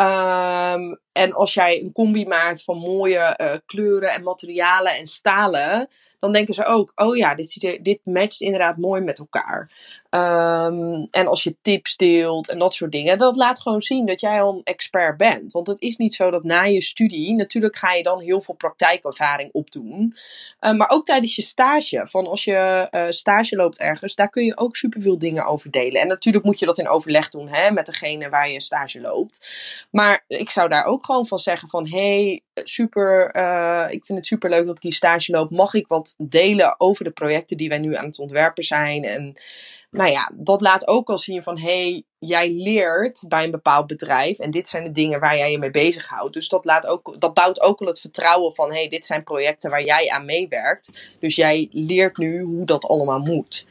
Um, 0.00 0.98
en 1.12 1.32
als 1.32 1.54
jij 1.54 1.80
een 1.82 1.92
combi 1.92 2.26
maakt 2.26 2.64
van 2.64 2.78
mooie 2.78 3.38
uh, 3.40 3.52
kleuren 3.66 4.10
en 4.10 4.22
materialen 4.22 4.96
en 4.96 5.06
stalen, 5.06 5.88
dan 6.20 6.32
denken 6.32 6.54
ze 6.54 6.64
ook: 6.64 6.92
oh 6.94 7.16
ja, 7.16 7.34
dit, 7.34 7.50
ziet 7.50 7.78
dit 7.84 8.00
matcht 8.04 8.40
inderdaad 8.40 8.76
mooi 8.76 9.00
met 9.00 9.18
elkaar. 9.18 9.70
Um, 10.10 11.06
en 11.10 11.26
als 11.26 11.42
je 11.42 11.56
tips 11.62 11.96
deelt 11.96 12.48
en 12.48 12.58
dat 12.58 12.74
soort 12.74 12.92
dingen, 12.92 13.18
dat 13.18 13.36
laat 13.36 13.60
gewoon 13.60 13.80
zien 13.80 14.06
dat 14.06 14.20
jij 14.20 14.42
al 14.42 14.54
een 14.54 14.64
expert 14.64 15.16
bent. 15.16 15.52
Want 15.52 15.66
het 15.66 15.80
is 15.80 15.96
niet 15.96 16.14
zo 16.14 16.30
dat 16.30 16.44
na 16.44 16.62
je 16.62 16.82
studie, 16.82 17.34
natuurlijk 17.34 17.76
ga 17.76 17.92
je 17.92 18.02
dan 18.02 18.20
heel 18.20 18.40
veel 18.40 18.54
praktijkervaring 18.54 19.52
opdoen. 19.52 20.16
Uh, 20.60 20.72
maar 20.72 20.90
ook 20.90 21.04
tijdens 21.04 21.36
je 21.36 21.42
stage, 21.42 22.06
van 22.06 22.26
als 22.26 22.44
je 22.44 22.88
uh, 22.90 23.04
stage 23.08 23.56
loopt 23.56 23.78
ergens, 23.78 24.14
daar 24.14 24.30
kun 24.30 24.44
je 24.44 24.56
ook 24.56 24.76
superveel 24.76 25.18
dingen 25.18 25.46
over 25.46 25.70
delen. 25.70 26.00
En 26.00 26.08
natuurlijk 26.08 26.44
moet 26.44 26.58
je 26.58 26.66
dat 26.66 26.78
in 26.78 26.88
overleg 26.88 27.28
doen 27.28 27.48
hè, 27.48 27.70
met 27.70 27.86
degene 27.86 28.28
waar 28.28 28.50
je 28.50 28.55
stage 28.60 29.00
loopt. 29.00 29.46
Maar 29.90 30.24
ik 30.28 30.50
zou 30.50 30.68
daar 30.68 30.84
ook 30.84 31.04
gewoon 31.04 31.26
van 31.26 31.38
zeggen 31.38 31.68
van... 31.68 31.88
hey, 31.88 32.42
super, 32.54 33.36
uh, 33.36 33.86
ik 33.90 34.04
vind 34.04 34.18
het 34.18 34.26
super 34.26 34.50
leuk 34.50 34.66
dat 34.66 34.76
ik 34.76 34.82
hier 34.82 34.92
stage 34.92 35.32
loop. 35.32 35.50
Mag 35.50 35.74
ik 35.74 35.86
wat 35.86 36.14
delen 36.18 36.80
over 36.80 37.04
de 37.04 37.10
projecten 37.10 37.56
die 37.56 37.68
wij 37.68 37.78
nu 37.78 37.94
aan 37.94 38.04
het 38.04 38.18
ontwerpen 38.18 38.64
zijn? 38.64 39.04
En 39.04 39.36
nou 39.90 40.10
ja, 40.10 40.30
dat 40.34 40.60
laat 40.60 40.88
ook 40.88 41.08
al 41.08 41.18
zien 41.18 41.42
van... 41.42 41.58
hey, 41.58 42.02
jij 42.18 42.50
leert 42.50 43.24
bij 43.28 43.44
een 43.44 43.50
bepaald 43.50 43.86
bedrijf... 43.86 44.38
en 44.38 44.50
dit 44.50 44.68
zijn 44.68 44.84
de 44.84 44.92
dingen 44.92 45.20
waar 45.20 45.36
jij 45.36 45.50
je 45.50 45.58
mee 45.58 45.70
bezighoudt. 45.70 46.32
Dus 46.32 46.48
dat, 46.48 46.64
laat 46.64 46.86
ook, 46.86 47.20
dat 47.20 47.34
bouwt 47.34 47.60
ook 47.60 47.80
al 47.80 47.86
het 47.86 48.00
vertrouwen 48.00 48.54
van... 48.54 48.72
hey, 48.72 48.88
dit 48.88 49.06
zijn 49.06 49.24
projecten 49.24 49.70
waar 49.70 49.84
jij 49.84 50.08
aan 50.08 50.24
meewerkt. 50.24 51.16
Dus 51.18 51.36
jij 51.36 51.68
leert 51.70 52.16
nu 52.16 52.40
hoe 52.42 52.66
dat 52.66 52.84
allemaal 52.84 53.20
moet. 53.20 53.66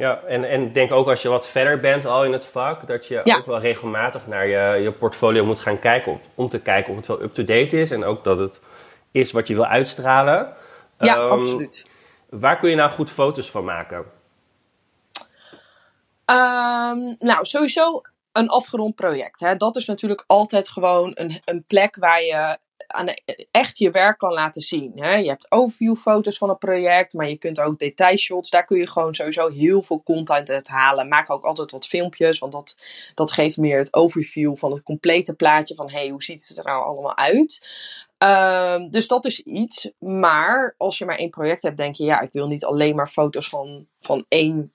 Ja, 0.00 0.20
en, 0.26 0.44
en 0.44 0.72
denk 0.72 0.92
ook 0.92 1.08
als 1.08 1.22
je 1.22 1.28
wat 1.28 1.48
verder 1.48 1.80
bent 1.80 2.04
al 2.04 2.24
in 2.24 2.32
het 2.32 2.46
vak, 2.46 2.86
dat 2.86 3.06
je 3.06 3.20
ja. 3.24 3.36
ook 3.36 3.46
wel 3.46 3.60
regelmatig 3.60 4.26
naar 4.26 4.46
je, 4.46 4.82
je 4.82 4.92
portfolio 4.92 5.44
moet 5.44 5.60
gaan 5.60 5.78
kijken. 5.78 6.12
Om, 6.12 6.20
om 6.34 6.48
te 6.48 6.60
kijken 6.60 6.90
of 6.90 6.96
het 6.96 7.06
wel 7.06 7.22
up-to-date 7.22 7.80
is 7.80 7.90
en 7.90 8.04
ook 8.04 8.24
dat 8.24 8.38
het 8.38 8.60
is 9.10 9.32
wat 9.32 9.48
je 9.48 9.54
wil 9.54 9.66
uitstralen. 9.66 10.54
Ja, 10.98 11.16
um, 11.16 11.30
absoluut. 11.30 11.86
Waar 12.28 12.58
kun 12.58 12.70
je 12.70 12.76
nou 12.76 12.90
goed 12.90 13.10
foto's 13.10 13.50
van 13.50 13.64
maken? 13.64 13.98
Um, 16.26 17.16
nou, 17.18 17.44
sowieso 17.44 18.00
een 18.32 18.48
afgerond 18.48 18.94
project. 18.94 19.40
Hè? 19.40 19.56
Dat 19.56 19.76
is 19.76 19.86
natuurlijk 19.86 20.24
altijd 20.26 20.68
gewoon 20.68 21.10
een, 21.14 21.40
een 21.44 21.64
plek 21.66 21.96
waar 21.96 22.22
je 22.22 22.58
aan 22.92 23.14
echt 23.50 23.78
je 23.78 23.90
werk 23.90 24.18
kan 24.18 24.32
laten 24.32 24.62
zien. 24.62 24.92
Hè? 24.94 25.14
Je 25.14 25.28
hebt 25.28 25.46
overviewfoto's 25.48 26.38
van 26.38 26.50
een 26.50 26.58
project, 26.58 27.12
maar 27.12 27.28
je 27.28 27.36
kunt 27.36 27.60
ook 27.60 27.78
detailshots. 27.78 28.50
Daar 28.50 28.64
kun 28.64 28.78
je 28.78 28.86
gewoon 28.86 29.14
sowieso 29.14 29.48
heel 29.48 29.82
veel 29.82 30.02
content 30.02 30.50
uit 30.50 30.68
halen. 30.68 31.08
Maak 31.08 31.30
ook 31.30 31.44
altijd 31.44 31.70
wat 31.70 31.86
filmpjes, 31.86 32.38
want 32.38 32.52
dat, 32.52 32.76
dat 33.14 33.32
geeft 33.32 33.56
meer 33.56 33.78
het 33.78 33.94
overview 33.94 34.56
van 34.56 34.70
het 34.70 34.82
complete 34.82 35.34
plaatje 35.34 35.74
van 35.74 35.90
hey, 35.90 36.08
hoe 36.08 36.22
ziet 36.22 36.48
het 36.48 36.58
er 36.58 36.64
nou 36.64 36.84
allemaal 36.84 37.16
uit. 37.16 37.60
Um, 38.18 38.90
dus 38.90 39.08
dat 39.08 39.24
is 39.24 39.40
iets. 39.40 39.90
Maar 39.98 40.74
als 40.78 40.98
je 40.98 41.04
maar 41.04 41.16
één 41.16 41.30
project 41.30 41.62
hebt, 41.62 41.76
denk 41.76 41.94
je 41.94 42.04
ja, 42.04 42.20
ik 42.20 42.32
wil 42.32 42.46
niet 42.46 42.64
alleen 42.64 42.96
maar 42.96 43.08
foto's 43.08 43.48
van, 43.48 43.86
van 44.00 44.24
één 44.28 44.72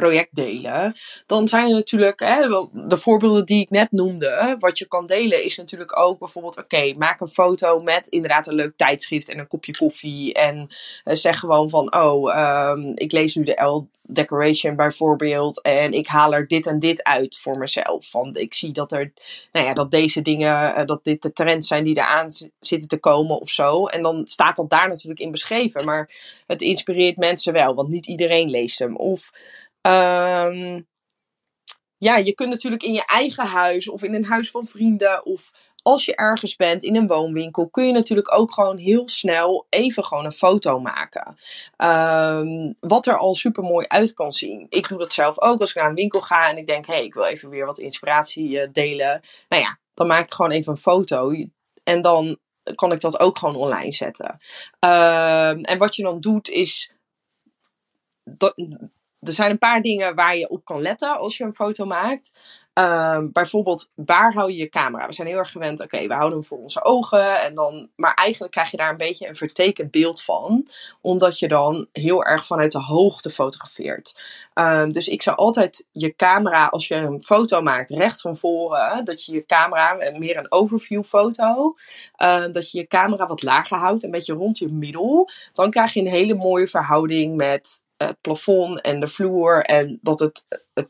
project 0.00 0.34
delen, 0.34 0.94
dan 1.26 1.48
zijn 1.48 1.68
er 1.68 1.74
natuurlijk 1.74 2.20
hè, 2.20 2.48
de 2.72 2.96
voorbeelden 2.96 3.46
die 3.46 3.60
ik 3.60 3.70
net 3.70 3.92
noemde. 3.92 4.56
Wat 4.58 4.78
je 4.78 4.86
kan 4.86 5.06
delen 5.06 5.44
is 5.44 5.56
natuurlijk 5.56 5.98
ook 5.98 6.18
bijvoorbeeld: 6.18 6.58
oké, 6.58 6.94
maak 6.98 7.20
een 7.20 7.28
foto 7.28 7.80
met 7.80 8.08
inderdaad 8.08 8.46
een 8.46 8.54
leuk 8.54 8.76
tijdschrift 8.76 9.30
en 9.30 9.38
een 9.38 9.46
kopje 9.46 9.76
koffie. 9.76 10.34
En 10.34 10.68
uh, 11.04 11.14
zeg 11.14 11.38
gewoon 11.38 11.68
van: 11.68 11.94
oh, 11.94 12.70
um, 12.70 12.92
ik 12.94 13.12
lees 13.12 13.34
nu 13.34 13.42
de 13.42 13.62
L 13.62 13.88
Decoration 14.10 14.76
bijvoorbeeld. 14.76 15.62
En 15.62 15.92
ik 15.92 16.06
haal 16.06 16.34
er 16.34 16.46
dit 16.46 16.66
en 16.66 16.78
dit 16.78 17.02
uit 17.02 17.38
voor 17.38 17.58
mezelf. 17.58 18.10
Van 18.10 18.36
ik 18.36 18.54
zie 18.54 18.72
dat 18.72 18.92
er, 18.92 19.12
nou 19.52 19.66
ja, 19.66 19.72
dat 19.72 19.90
deze 19.90 20.22
dingen, 20.22 20.78
uh, 20.78 20.84
dat 20.86 21.04
dit 21.04 21.22
de 21.22 21.32
trends 21.32 21.68
zijn 21.68 21.84
die 21.84 21.96
eraan 21.96 22.30
zitten 22.60 22.88
te 22.88 22.98
komen 22.98 23.40
of 23.40 23.50
zo. 23.50 23.86
En 23.86 24.02
dan 24.02 24.26
staat 24.26 24.56
dat 24.56 24.70
daar 24.70 24.88
natuurlijk 24.88 25.20
in 25.20 25.30
beschreven. 25.30 25.84
Maar 25.84 26.10
het 26.46 26.62
inspireert 26.62 27.16
mensen 27.16 27.52
wel, 27.52 27.74
want 27.74 27.88
niet 27.88 28.06
iedereen 28.06 28.50
leest 28.50 28.78
hem. 28.78 28.96
Of 28.96 29.30
Um, 29.80 30.86
ja, 31.98 32.16
je 32.16 32.34
kunt 32.34 32.50
natuurlijk 32.50 32.82
in 32.82 32.92
je 32.92 33.04
eigen 33.06 33.46
huis 33.46 33.88
of 33.88 34.02
in 34.02 34.14
een 34.14 34.24
huis 34.24 34.50
van 34.50 34.66
vrienden 34.66 35.26
of 35.26 35.50
als 35.82 36.04
je 36.04 36.14
ergens 36.14 36.56
bent 36.56 36.82
in 36.82 36.96
een 36.96 37.06
woonwinkel, 37.06 37.68
kun 37.68 37.86
je 37.86 37.92
natuurlijk 37.92 38.32
ook 38.32 38.52
gewoon 38.52 38.76
heel 38.76 39.08
snel 39.08 39.66
even 39.68 40.04
gewoon 40.04 40.24
een 40.24 40.32
foto 40.32 40.80
maken. 40.80 41.34
Um, 41.76 42.76
wat 42.80 43.06
er 43.06 43.18
al 43.18 43.34
super 43.34 43.62
mooi 43.62 43.86
uit 43.86 44.12
kan 44.12 44.32
zien. 44.32 44.66
Ik 44.68 44.88
doe 44.88 44.98
dat 44.98 45.12
zelf 45.12 45.40
ook 45.40 45.60
als 45.60 45.70
ik 45.70 45.76
naar 45.76 45.88
een 45.88 45.94
winkel 45.94 46.20
ga 46.20 46.50
en 46.50 46.56
ik 46.56 46.66
denk, 46.66 46.86
hé, 46.86 46.92
hey, 46.92 47.04
ik 47.04 47.14
wil 47.14 47.24
even 47.24 47.48
weer 47.48 47.66
wat 47.66 47.78
inspiratie 47.78 48.48
uh, 48.48 48.66
delen. 48.72 49.20
Nou 49.48 49.62
ja, 49.62 49.78
dan 49.94 50.06
maak 50.06 50.22
ik 50.22 50.32
gewoon 50.32 50.50
even 50.50 50.72
een 50.72 50.78
foto. 50.78 51.32
En 51.84 52.00
dan 52.00 52.38
kan 52.74 52.92
ik 52.92 53.00
dat 53.00 53.20
ook 53.20 53.38
gewoon 53.38 53.56
online 53.56 53.92
zetten. 53.92 54.38
Um, 54.80 55.64
en 55.64 55.78
wat 55.78 55.96
je 55.96 56.02
dan 56.02 56.20
doet 56.20 56.48
is. 56.48 56.92
Dat, 58.24 58.54
er 59.20 59.32
zijn 59.32 59.50
een 59.50 59.58
paar 59.58 59.82
dingen 59.82 60.14
waar 60.14 60.36
je 60.36 60.48
op 60.48 60.64
kan 60.64 60.82
letten 60.82 61.16
als 61.16 61.36
je 61.36 61.44
een 61.44 61.54
foto 61.54 61.84
maakt. 61.84 62.30
Um, 62.74 63.32
bijvoorbeeld, 63.32 63.90
waar 63.94 64.32
hou 64.32 64.50
je 64.50 64.56
je 64.56 64.68
camera? 64.68 65.06
We 65.06 65.12
zijn 65.12 65.28
heel 65.28 65.38
erg 65.38 65.50
gewend, 65.50 65.80
oké, 65.80 66.06
we 66.06 66.14
houden 66.14 66.38
hem 66.38 66.46
voor 66.46 66.58
onze 66.58 66.84
ogen. 66.84 67.40
En 67.40 67.54
dan, 67.54 67.88
maar 67.96 68.14
eigenlijk 68.14 68.52
krijg 68.52 68.70
je 68.70 68.76
daar 68.76 68.90
een 68.90 68.96
beetje 68.96 69.28
een 69.28 69.36
vertekend 69.36 69.90
beeld 69.90 70.22
van. 70.22 70.66
Omdat 71.00 71.38
je 71.38 71.48
dan 71.48 71.86
heel 71.92 72.24
erg 72.24 72.46
vanuit 72.46 72.72
de 72.72 72.82
hoogte 72.82 73.30
fotografeert. 73.30 74.20
Um, 74.54 74.92
dus 74.92 75.08
ik 75.08 75.22
zou 75.22 75.36
altijd 75.36 75.86
je 75.92 76.16
camera, 76.16 76.66
als 76.66 76.88
je 76.88 76.94
een 76.94 77.22
foto 77.22 77.62
maakt, 77.62 77.90
recht 77.90 78.20
van 78.20 78.36
voren. 78.36 79.04
Dat 79.04 79.24
je 79.24 79.32
je 79.32 79.46
camera, 79.46 79.96
eh, 79.96 80.18
meer 80.18 80.36
een 80.36 80.52
overview 80.52 81.04
foto. 81.04 81.74
Um, 82.22 82.52
dat 82.52 82.70
je 82.70 82.78
je 82.78 82.86
camera 82.86 83.26
wat 83.26 83.42
lager 83.42 83.78
houdt, 83.78 84.04
een 84.04 84.10
beetje 84.10 84.34
rond 84.34 84.58
je 84.58 84.68
middel. 84.68 85.28
Dan 85.52 85.70
krijg 85.70 85.92
je 85.92 86.00
een 86.00 86.06
hele 86.06 86.34
mooie 86.34 86.66
verhouding 86.66 87.36
met 87.36 87.86
het 87.98 88.20
plafond 88.20 88.80
en 88.80 89.00
de 89.00 89.06
vloer. 89.06 89.62
En 89.62 89.98
dat 90.02 90.20
het, 90.20 90.46
het 90.74 90.88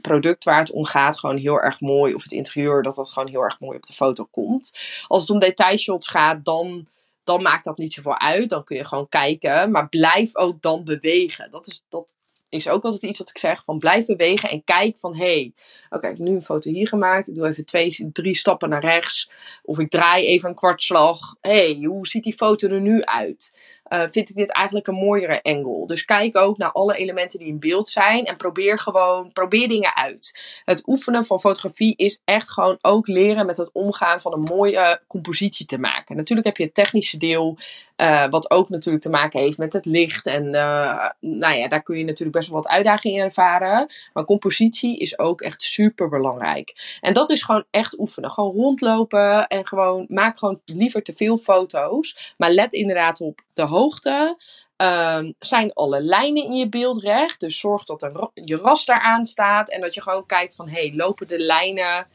product 0.00 0.44
waar 0.44 0.58
het 0.58 0.70
om 0.70 0.84
gaat 0.84 1.18
gewoon 1.18 1.36
heel 1.36 1.60
erg 1.60 1.80
mooi. 1.80 2.14
Of 2.14 2.22
het 2.22 2.32
interieur, 2.32 2.82
dat 2.82 2.96
dat 2.96 3.10
gewoon 3.10 3.28
heel 3.28 3.42
erg 3.42 3.60
mooi 3.60 3.76
op 3.76 3.82
de 3.82 3.92
foto 3.92 4.24
komt. 4.24 4.78
Als 5.06 5.20
het 5.20 5.30
om 5.30 5.38
detailshots 5.38 6.08
gaat, 6.08 6.44
dan, 6.44 6.86
dan 7.24 7.42
maakt 7.42 7.64
dat 7.64 7.78
niet 7.78 7.92
zoveel 7.92 8.20
uit. 8.20 8.48
Dan 8.48 8.64
kun 8.64 8.76
je 8.76 8.84
gewoon 8.84 9.08
kijken. 9.08 9.70
Maar 9.70 9.88
blijf 9.88 10.36
ook 10.36 10.62
dan 10.62 10.84
bewegen. 10.84 11.50
Dat 11.50 11.66
is, 11.66 11.84
dat, 11.88 12.14
is 12.54 12.68
ook 12.68 12.84
altijd 12.84 13.02
iets 13.02 13.18
wat 13.18 13.30
ik 13.30 13.38
zeg. 13.38 13.64
Van 13.64 13.78
blijf 13.78 14.06
bewegen 14.06 14.50
en 14.50 14.64
kijk 14.64 14.98
van 14.98 15.16
hé, 15.16 15.24
hey, 15.24 15.52
oké, 15.90 16.08
ik 16.08 16.16
heb 16.16 16.26
nu 16.26 16.34
een 16.34 16.42
foto 16.42 16.70
hier 16.70 16.88
gemaakt. 16.88 17.28
Ik 17.28 17.34
doe 17.34 17.46
even 17.46 17.64
twee, 17.64 18.10
drie 18.12 18.34
stappen 18.34 18.68
naar 18.68 18.80
rechts. 18.80 19.30
Of 19.62 19.78
ik 19.78 19.90
draai 19.90 20.26
even 20.26 20.48
een 20.48 20.54
kwartslag. 20.54 21.36
Hé, 21.40 21.50
hey, 21.50 21.86
hoe 21.86 22.06
ziet 22.06 22.24
die 22.24 22.34
foto 22.34 22.68
er 22.68 22.80
nu 22.80 23.02
uit? 23.02 23.56
Uh, 23.88 24.00
vind 24.10 24.28
ik 24.30 24.36
dit 24.36 24.52
eigenlijk 24.52 24.86
een 24.86 24.94
mooiere 24.94 25.42
angle. 25.42 25.86
Dus 25.86 26.04
kijk 26.04 26.36
ook 26.36 26.58
naar 26.58 26.72
alle 26.72 26.96
elementen 26.96 27.38
die 27.38 27.48
in 27.48 27.58
beeld 27.58 27.88
zijn. 27.88 28.24
En 28.24 28.36
probeer 28.36 28.78
gewoon, 28.78 29.32
probeer 29.32 29.68
dingen 29.68 29.96
uit. 29.96 30.38
Het 30.64 30.82
oefenen 30.86 31.24
van 31.24 31.40
fotografie 31.40 31.96
is 31.96 32.20
echt 32.24 32.50
gewoon 32.50 32.78
ook 32.80 33.06
leren 33.06 33.46
met 33.46 33.56
het 33.56 33.70
omgaan 33.72 34.20
van 34.20 34.32
een 34.32 34.40
mooie 34.40 35.00
compositie 35.06 35.66
te 35.66 35.78
maken. 35.78 36.16
Natuurlijk 36.16 36.46
heb 36.46 36.56
je 36.56 36.64
het 36.64 36.74
technische 36.74 37.16
deel. 37.16 37.56
Uh, 37.96 38.28
wat 38.28 38.50
ook 38.50 38.68
natuurlijk 38.68 39.02
te 39.02 39.10
maken 39.10 39.40
heeft 39.40 39.58
met 39.58 39.72
het 39.72 39.84
licht. 39.84 40.26
En 40.26 40.44
uh, 40.44 41.08
nou 41.20 41.54
ja, 41.54 41.68
daar 41.68 41.82
kun 41.82 41.98
je 41.98 42.04
natuurlijk 42.04 42.36
best 42.36 42.48
wel 42.48 42.62
wat 42.62 42.70
uitdagingen 42.70 43.18
in 43.18 43.24
ervaren. 43.24 43.86
Maar 44.12 44.24
compositie 44.24 44.98
is 44.98 45.18
ook 45.18 45.40
echt 45.40 45.62
super 45.62 46.08
belangrijk. 46.08 46.98
En 47.00 47.12
dat 47.12 47.30
is 47.30 47.42
gewoon 47.42 47.64
echt 47.70 47.98
oefenen. 47.98 48.30
Gewoon 48.30 48.54
rondlopen 48.54 49.46
en 49.46 49.66
gewoon 49.66 50.04
maak 50.08 50.38
gewoon 50.38 50.60
liever 50.64 51.02
te 51.02 51.12
veel 51.12 51.36
foto's. 51.36 52.34
Maar 52.36 52.50
let 52.50 52.72
inderdaad 52.72 53.20
op 53.20 53.40
de 53.52 53.62
hoogte. 53.74 54.36
Uh, 54.76 55.18
zijn 55.38 55.72
alle 55.72 56.02
lijnen 56.02 56.44
in 56.44 56.52
je 56.52 56.68
beeld 56.68 57.02
recht? 57.02 57.40
Dus 57.40 57.58
zorg 57.58 57.84
dat 57.84 58.02
er, 58.02 58.30
je 58.34 58.56
raster 58.56 58.98
aan 58.98 59.24
staat. 59.24 59.70
En 59.70 59.80
dat 59.80 59.94
je 59.94 60.02
gewoon 60.02 60.26
kijkt 60.26 60.54
van, 60.54 60.68
hey, 60.68 60.92
lopen 60.94 61.28
de 61.28 61.38
lijnen 61.38 62.06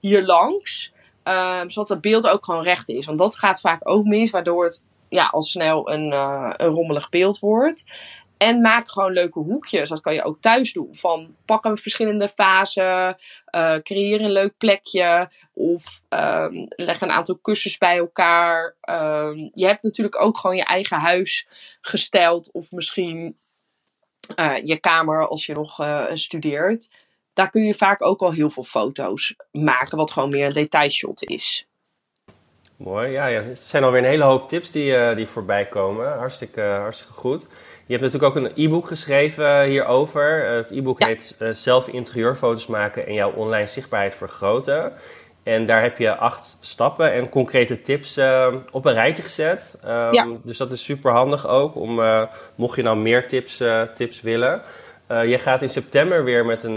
hier 0.00 0.24
langs? 0.24 0.92
Uh, 1.24 1.60
zodat 1.66 1.88
het 1.88 2.00
beeld 2.00 2.28
ook 2.28 2.44
gewoon 2.44 2.62
recht 2.62 2.88
is. 2.88 3.06
Want 3.06 3.18
dat 3.18 3.36
gaat 3.36 3.60
vaak 3.60 3.88
ook 3.88 4.04
mis, 4.04 4.30
waardoor 4.30 4.64
het 4.64 4.82
ja, 5.08 5.26
al 5.26 5.42
snel 5.42 5.90
een, 5.90 6.12
uh, 6.12 6.52
een 6.56 6.70
rommelig 6.70 7.08
beeld 7.08 7.38
wordt. 7.38 7.84
En 8.36 8.60
maak 8.60 8.90
gewoon 8.90 9.12
leuke 9.12 9.38
hoekjes. 9.38 9.88
Dat 9.88 10.00
kan 10.00 10.14
je 10.14 10.22
ook 10.22 10.40
thuis 10.40 10.72
doen. 10.72 10.88
Van 10.92 11.34
pak 11.44 11.64
een 11.64 11.76
verschillende 11.76 12.28
fasen. 12.28 13.16
Uh, 13.54 13.74
creëer 13.74 14.20
een 14.20 14.32
leuk 14.32 14.54
plekje. 14.58 15.30
Of 15.52 16.00
um, 16.08 16.66
leg 16.68 17.00
een 17.00 17.10
aantal 17.10 17.38
kussens 17.38 17.78
bij 17.78 17.96
elkaar. 17.96 18.74
Um, 18.90 19.50
je 19.54 19.66
hebt 19.66 19.82
natuurlijk 19.82 20.20
ook 20.20 20.38
gewoon 20.38 20.56
je 20.56 20.64
eigen 20.64 20.98
huis 20.98 21.46
gesteld. 21.80 22.52
Of 22.52 22.70
misschien 22.70 23.36
uh, 24.40 24.54
je 24.62 24.80
kamer 24.80 25.28
als 25.28 25.46
je 25.46 25.54
nog 25.54 25.80
uh, 25.80 26.10
studeert. 26.14 26.92
Daar 27.32 27.50
kun 27.50 27.62
je 27.62 27.74
vaak 27.74 28.02
ook 28.02 28.20
al 28.20 28.32
heel 28.32 28.50
veel 28.50 28.64
foto's 28.64 29.34
maken. 29.50 29.96
Wat 29.96 30.10
gewoon 30.10 30.28
meer 30.28 30.46
een 30.46 30.52
detailshot 30.52 31.24
is. 31.24 31.66
Mooi, 32.76 33.10
ja, 33.10 33.26
ja. 33.26 33.42
Het 33.42 33.58
zijn 33.58 33.84
alweer 33.84 34.02
een 34.02 34.08
hele 34.08 34.24
hoop 34.24 34.48
tips 34.48 34.70
die, 34.70 35.14
die 35.14 35.26
voorbij 35.26 35.66
komen. 35.66 36.18
Hartstikke, 36.18 36.60
hartstikke 36.60 37.12
goed. 37.12 37.46
Je 37.86 37.92
hebt 37.96 38.04
natuurlijk 38.04 38.36
ook 38.36 38.44
een 38.44 38.64
e-book 38.64 38.86
geschreven 38.86 39.64
hierover. 39.64 40.46
Het 40.46 40.70
e-book 40.70 41.04
heet 41.04 41.36
uh, 41.42 41.48
Zelf 41.52 41.88
interieurfoto's 41.88 42.66
maken 42.66 43.06
en 43.06 43.14
jouw 43.14 43.32
online 43.32 43.66
zichtbaarheid 43.66 44.14
vergroten. 44.14 44.92
En 45.42 45.66
daar 45.66 45.82
heb 45.82 45.98
je 45.98 46.16
acht 46.16 46.56
stappen 46.60 47.12
en 47.12 47.28
concrete 47.28 47.80
tips 47.80 48.18
uh, 48.18 48.54
op 48.70 48.84
een 48.84 48.92
rijtje 48.92 49.22
gezet. 49.22 49.78
Um, 49.84 50.12
ja. 50.12 50.26
Dus 50.42 50.58
dat 50.58 50.70
is 50.70 50.84
super 50.84 51.12
handig 51.12 51.48
ook, 51.48 51.74
om, 51.74 51.98
uh, 51.98 52.22
mocht 52.54 52.76
je 52.76 52.82
nou 52.82 52.96
meer 52.96 53.28
tips, 53.28 53.62
tips 53.94 54.20
willen. 54.20 54.62
je 55.08 55.38
gaat 55.38 55.62
in 55.62 55.68
september 55.68 56.24
weer 56.24 56.46
met 56.46 56.62
een, 56.62 56.74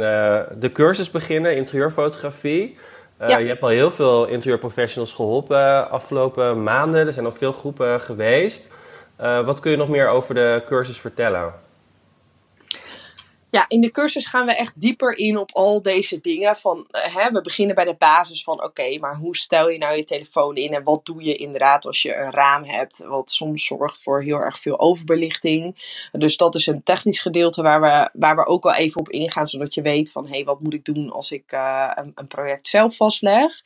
de 0.60 0.72
cursus 0.74 1.12
beginnen, 1.12 1.56
interieurfotografie. 1.56 2.78
Ja. 3.20 3.38
Je 3.38 3.48
hebt 3.48 3.62
al 3.62 3.70
heel 3.70 3.92
veel 3.92 4.26
interieurprofessionals 4.26 5.14
geholpen 5.14 5.90
afgelopen 5.90 6.64
maanden. 6.64 7.08
Er 7.08 7.14
zijn 7.14 7.26
al 7.26 7.32
veel 7.32 7.52
groepen 7.52 8.02
geweest. 8.02 8.78
Uh, 9.22 9.46
wat 9.46 9.60
kun 9.60 9.72
je 9.72 9.78
nog 9.78 9.90
meer 9.90 10.08
over 10.08 10.36
de 10.36 10.64
cursus 10.66 11.00
vertellen? 11.00 11.54
Ja, 13.52 13.66
in 13.68 13.82
de 13.82 13.92
cursus 13.92 14.26
gaan 14.26 14.46
we 14.46 14.56
echt 14.56 14.82
dieper 14.82 15.18
in 15.18 15.38
op 15.38 15.52
al 15.54 15.82
deze 15.82 16.20
dingen. 16.22 16.56
Van, 16.56 16.78
uh, 16.78 17.16
hè, 17.16 17.32
we 17.32 17.42
beginnen 17.42 17.76
bij 17.76 17.86
de 17.86 17.96
basis 17.98 18.44
van 18.44 18.64
oké, 18.64 18.98
maar 19.00 19.16
hoe 19.16 19.36
stel 19.36 19.70
je 19.70 19.78
nou 19.78 19.96
je 19.96 20.04
telefoon 20.04 20.56
in 20.56 20.74
en 20.74 20.84
wat 20.84 21.06
doe 21.06 21.24
je 21.24 21.36
inderdaad 21.36 21.86
als 21.86 22.02
je 22.02 22.16
een 22.16 22.32
raam 22.32 22.64
hebt, 22.64 23.06
wat 23.06 23.32
soms 23.32 23.66
zorgt 23.66 24.04
voor 24.04 24.22
heel 24.24 24.38
erg 24.38 24.60
veel 24.60 24.80
overbelichting. 24.80 25.76
Dus 26.12 26.38
dat 26.38 26.56
is 26.56 26.68
een 26.68 26.84
technisch 26.84 27.22
gedeelte 27.22 27.62
waar 27.62 27.82
we, 27.82 28.10
waar 28.14 28.36
we 28.36 28.46
ook 28.46 28.64
wel 28.64 28.76
even 28.76 29.00
op 29.00 29.10
ingaan, 29.10 29.48
zodat 29.48 29.74
je 29.74 29.82
weet 29.82 30.12
van 30.12 30.24
hé, 30.24 30.36
hey, 30.36 30.44
wat 30.44 30.62
moet 30.62 30.74
ik 30.74 30.86
doen 30.86 31.12
als 31.12 31.32
ik 31.32 31.54
uh, 31.54 31.92
een, 31.96 32.12
een, 32.16 32.28
project 32.28 32.68
zelf 32.68 32.96
vastleg. 32.96 33.62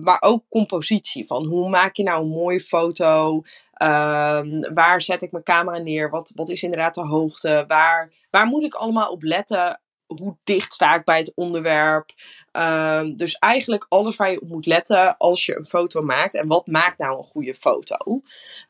maar 0.00 0.20
ook 0.20 0.44
compositie, 0.48 1.26
van 1.26 1.44
hoe 1.44 1.68
maak 1.68 1.96
je 1.96 2.02
nou 2.02 2.22
een 2.22 2.28
mooie 2.28 2.60
foto? 2.60 3.42
Um, 3.82 4.74
waar 4.74 5.00
zet 5.00 5.22
ik 5.22 5.32
mijn 5.32 5.44
camera 5.44 5.78
neer? 5.78 6.10
Wat, 6.10 6.32
wat 6.34 6.48
is 6.48 6.62
inderdaad 6.62 6.94
de 6.94 7.06
hoogte? 7.06 7.64
Waar, 7.66 8.12
waar 8.30 8.46
moet 8.46 8.64
ik 8.64 8.74
allemaal 8.74 9.10
op 9.10 9.22
letten? 9.22 9.80
Hoe 10.20 10.36
dicht 10.44 10.72
sta 10.72 10.94
ik 10.94 11.04
bij 11.04 11.18
het 11.18 11.32
onderwerp. 11.34 12.10
Ehm, 12.52 13.12
dus 13.12 13.34
eigenlijk 13.34 13.86
alles 13.88 14.16
waar 14.16 14.30
je 14.30 14.40
op 14.40 14.48
moet 14.48 14.66
letten 14.66 15.16
als 15.16 15.46
je 15.46 15.56
een 15.56 15.66
foto 15.66 16.02
maakt. 16.02 16.34
En 16.34 16.48
wat 16.48 16.66
maakt 16.66 16.98
nou 16.98 17.18
een 17.18 17.24
goede 17.24 17.54
foto? 17.54 18.22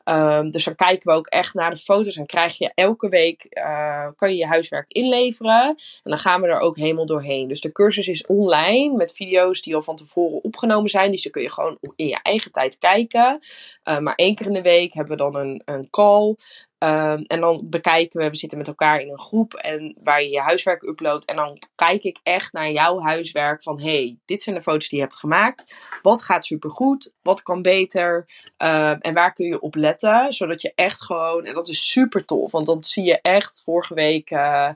Ehm, 0.03 0.49
dus 0.49 0.63
dan 0.63 0.75
kijken 0.75 1.11
we 1.11 1.17
ook 1.17 1.27
echt 1.27 1.53
naar 1.53 1.69
de 1.69 1.77
foto's. 1.77 2.17
En 2.17 2.25
krijg 2.25 2.57
je 2.57 2.71
elke 2.75 3.09
week, 3.09 3.45
uh, 3.49 4.07
kan 4.15 4.29
je 4.29 4.35
je 4.35 4.45
huiswerk 4.45 4.91
inleveren. 4.91 5.67
En 5.67 5.75
dan 6.03 6.17
gaan 6.17 6.41
we 6.41 6.47
er 6.47 6.59
ook 6.59 6.77
helemaal 6.77 7.05
doorheen. 7.05 7.47
Dus 7.47 7.61
de 7.61 7.71
cursus 7.71 8.07
is 8.07 8.25
online 8.25 8.95
met 8.95 9.11
video's 9.11 9.61
die 9.61 9.75
al 9.75 9.81
van 9.81 9.95
tevoren 9.95 10.43
opgenomen 10.43 10.89
zijn. 10.89 11.11
Dus 11.11 11.23
dan 11.23 11.31
kun 11.31 11.41
je 11.41 11.51
gewoon 11.51 11.77
in 11.95 12.07
je 12.07 12.19
eigen 12.21 12.51
tijd 12.51 12.77
kijken. 12.77 13.39
Uh, 13.83 13.99
maar 13.99 14.15
één 14.15 14.35
keer 14.35 14.47
in 14.47 14.53
de 14.53 14.61
week 14.61 14.93
hebben 14.93 15.17
we 15.17 15.23
dan 15.23 15.35
een, 15.35 15.61
een 15.65 15.89
call. 15.89 16.35
Um, 16.85 17.23
en 17.27 17.39
dan 17.39 17.61
bekijken 17.63 18.21
we, 18.21 18.29
we 18.29 18.35
zitten 18.35 18.57
met 18.57 18.67
elkaar 18.67 18.99
in 18.99 19.11
een 19.11 19.19
groep 19.19 19.53
en 19.53 19.95
waar 20.03 20.21
je 20.21 20.29
je 20.29 20.39
huiswerk 20.39 20.81
uploadt. 20.81 21.25
En 21.25 21.35
dan 21.35 21.61
kijk 21.75 22.03
ik 22.03 22.19
echt 22.23 22.53
naar 22.53 22.71
jouw 22.71 22.99
huiswerk 22.99 23.63
van, 23.63 23.81
hey, 23.81 24.17
dit 24.25 24.41
zijn 24.41 24.55
de 24.55 24.63
foto's 24.63 24.89
die 24.89 24.97
je 24.97 25.03
hebt 25.03 25.19
gemaakt. 25.19 25.89
Wat 26.01 26.21
gaat 26.21 26.45
supergoed? 26.45 27.13
Wat 27.21 27.43
kan 27.43 27.61
beter? 27.61 28.25
Um, 28.57 28.97
en 28.99 29.13
waar 29.13 29.33
kun 29.33 29.45
je 29.45 29.61
op 29.61 29.75
letten? 29.75 30.31
Zodat 30.33 30.61
je 30.61 30.71
echt 30.75 31.03
gewoon, 31.03 31.45
en 31.45 31.53
dat 31.53 31.67
is 31.67 31.91
super 31.91 32.25
tof, 32.25 32.51
want 32.51 32.65
dan 32.65 32.83
zie 32.83 33.03
je 33.03 33.21
echt 33.21 33.61
vorige 33.65 33.93
week, 33.93 34.31
uh, 34.31 34.69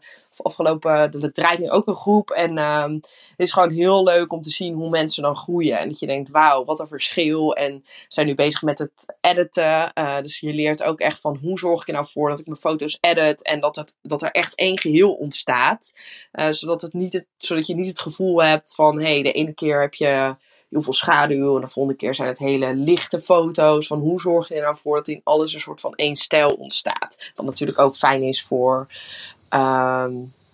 afgelopen, 0.43 1.11
dat 1.11 1.33
draait 1.33 1.59
nu 1.59 1.69
ook 1.69 1.87
een 1.87 1.95
groep. 1.95 2.29
En 2.29 2.57
um, 2.57 2.93
het 2.93 3.33
is 3.37 3.51
gewoon 3.51 3.71
heel 3.71 4.03
leuk 4.03 4.31
om 4.31 4.41
te 4.41 4.49
zien 4.49 4.73
hoe 4.73 4.89
mensen 4.89 5.23
dan 5.23 5.35
groeien. 5.35 5.79
En 5.79 5.89
dat 5.89 5.99
je 5.99 6.05
denkt, 6.05 6.29
wauw, 6.29 6.65
wat 6.65 6.79
een 6.79 6.87
verschil. 6.87 7.55
En 7.55 7.73
we 7.73 8.05
zijn 8.07 8.27
nu 8.27 8.35
bezig 8.35 8.61
met 8.61 8.79
het 8.79 9.15
editen. 9.21 9.91
Uh, 9.95 10.21
dus 10.21 10.39
je 10.39 10.53
leert 10.53 10.83
ook 10.83 10.99
echt 10.99 11.19
van 11.19 11.37
hoe 11.41 11.59
zorg 11.59 11.81
ik 11.81 11.87
er 11.87 11.93
nou 11.93 12.05
voor 12.05 12.29
dat 12.29 12.39
ik 12.39 12.47
mijn 12.47 12.59
foto's 12.59 12.97
edit. 13.01 13.43
En 13.43 13.59
dat, 13.59 13.95
dat 14.01 14.21
er 14.21 14.31
echt 14.31 14.55
één 14.55 14.79
geheel 14.79 15.13
ontstaat. 15.13 15.93
Uh, 16.33 16.47
zodat, 16.49 16.81
het 16.81 16.93
niet 16.93 17.13
het, 17.13 17.25
zodat 17.37 17.67
je 17.67 17.75
niet 17.75 17.87
het 17.87 17.99
gevoel 17.99 18.43
hebt 18.43 18.75
van, 18.75 18.99
hé, 18.99 19.13
hey, 19.13 19.21
de 19.21 19.31
ene 19.31 19.53
keer 19.53 19.81
heb 19.81 19.93
je 19.93 20.35
heel 20.69 20.81
veel 20.81 20.93
schaduw. 20.93 21.55
En 21.55 21.61
de 21.61 21.67
volgende 21.67 21.97
keer 21.97 22.15
zijn 22.15 22.27
het 22.27 22.39
hele 22.39 22.75
lichte 22.75 23.21
foto's. 23.21 23.87
Van 23.87 23.99
hoe 23.99 24.19
zorg 24.19 24.47
je 24.47 24.55
er 24.55 24.61
nou 24.61 24.77
voor 24.77 24.95
dat 24.95 25.07
in 25.07 25.21
alles 25.23 25.53
een 25.53 25.59
soort 25.59 25.81
van 25.81 25.93
één 25.95 26.15
stijl 26.15 26.49
ontstaat. 26.49 27.31
Wat 27.35 27.45
natuurlijk 27.45 27.79
ook 27.79 27.95
fijn 27.95 28.21
is 28.21 28.43
voor 28.43 28.87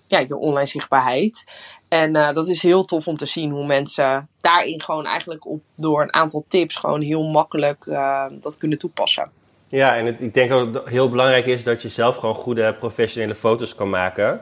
ja, 0.07 0.19
je 0.19 0.37
online 0.37 0.67
zichtbaarheid. 0.67 1.43
En 1.87 2.15
uh, 2.15 2.31
dat 2.31 2.47
is 2.47 2.61
heel 2.61 2.83
tof 2.83 3.07
om 3.07 3.17
te 3.17 3.25
zien 3.25 3.51
hoe 3.51 3.65
mensen 3.65 4.29
daarin 4.41 4.81
gewoon 4.81 5.05
eigenlijk 5.05 5.45
op, 5.45 5.61
door 5.75 6.01
een 6.01 6.13
aantal 6.13 6.45
tips 6.47 6.75
gewoon 6.75 7.01
heel 7.01 7.23
makkelijk 7.23 7.85
uh, 7.85 8.25
dat 8.31 8.57
kunnen 8.57 8.77
toepassen. 8.77 9.31
Ja, 9.67 9.95
en 9.95 10.05
het, 10.05 10.21
ik 10.21 10.33
denk 10.33 10.51
ook 10.51 10.73
dat 10.73 10.87
heel 10.87 11.09
belangrijk 11.09 11.45
is 11.45 11.63
dat 11.63 11.81
je 11.81 11.89
zelf 11.89 12.15
gewoon 12.15 12.35
goede 12.35 12.73
professionele 12.73 13.35
foto's 13.35 13.75
kan 13.75 13.89
maken. 13.89 14.41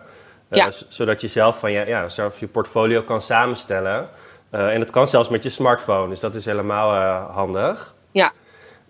Uh, 0.49 0.57
ja. 0.57 0.71
Zodat 0.87 1.21
je 1.21 1.27
zelf 1.27 1.59
van 1.59 1.71
je, 1.71 1.85
ja, 1.85 2.09
zelf 2.09 2.39
je 2.39 2.47
portfolio 2.47 3.01
kan 3.01 3.21
samenstellen. 3.21 4.09
en 4.49 4.79
dat 4.79 4.91
kan 4.91 5.07
zelfs 5.07 5.29
met 5.29 5.43
je 5.43 5.49
smartphone, 5.49 6.09
dus 6.09 6.19
dat 6.19 6.35
is 6.35 6.45
helemaal 6.45 7.15
handig. 7.31 7.95
Ja. 8.11 8.31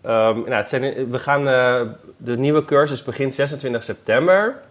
Um, 0.05 0.11
nou, 0.11 0.53
het 0.53 0.69
zijn, 0.69 1.09
we 1.09 1.19
gaan, 1.19 1.43
de 2.17 2.37
nieuwe 2.37 2.65
cursus 2.65 3.03
begint 3.03 3.35
26 3.35 3.83
september. 3.83 4.61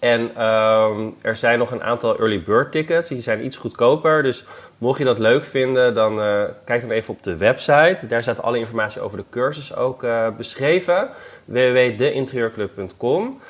En 0.00 0.44
um, 0.44 1.14
er 1.22 1.36
zijn 1.36 1.58
nog 1.58 1.70
een 1.70 1.82
aantal 1.82 2.18
early 2.18 2.42
bird 2.42 2.72
tickets. 2.72 3.08
Die 3.08 3.20
zijn 3.20 3.44
iets 3.44 3.56
goedkoper. 3.56 4.22
Dus 4.22 4.44
mocht 4.78 4.98
je 4.98 5.04
dat 5.04 5.18
leuk 5.18 5.44
vinden, 5.44 5.94
dan 5.94 6.18
uh, 6.18 6.42
kijk 6.64 6.80
dan 6.80 6.90
even 6.90 7.14
op 7.14 7.22
de 7.22 7.36
website. 7.36 8.06
Daar 8.08 8.22
staat 8.22 8.42
alle 8.42 8.58
informatie 8.58 9.00
over 9.00 9.18
de 9.18 9.24
cursus 9.30 9.76
ook 9.76 10.02
uh, 10.02 10.26
beschreven. 10.36 11.08
www.deinterieurclub.com 11.44 13.40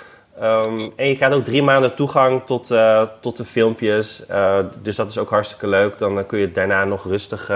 um, 0.43 0.91
En 0.97 1.09
je 1.09 1.17
krijgt 1.17 1.35
ook 1.35 1.45
drie 1.45 1.63
maanden 1.63 1.95
toegang 1.95 2.43
tot, 2.47 2.71
uh, 2.71 3.03
tot 3.21 3.37
de 3.37 3.45
filmpjes. 3.45 4.27
dus 4.83 4.97
dat 4.97 5.11
is 5.11 5.19
ook 5.19 5.31
hartstikke 5.31 5.69
leuk. 5.69 5.99
Dan 5.99 6.27
kun 6.27 6.39
je 6.39 6.45
het 6.45 6.55
daarna 6.55 6.85
nog 6.85 7.05
rustig, 7.05 7.51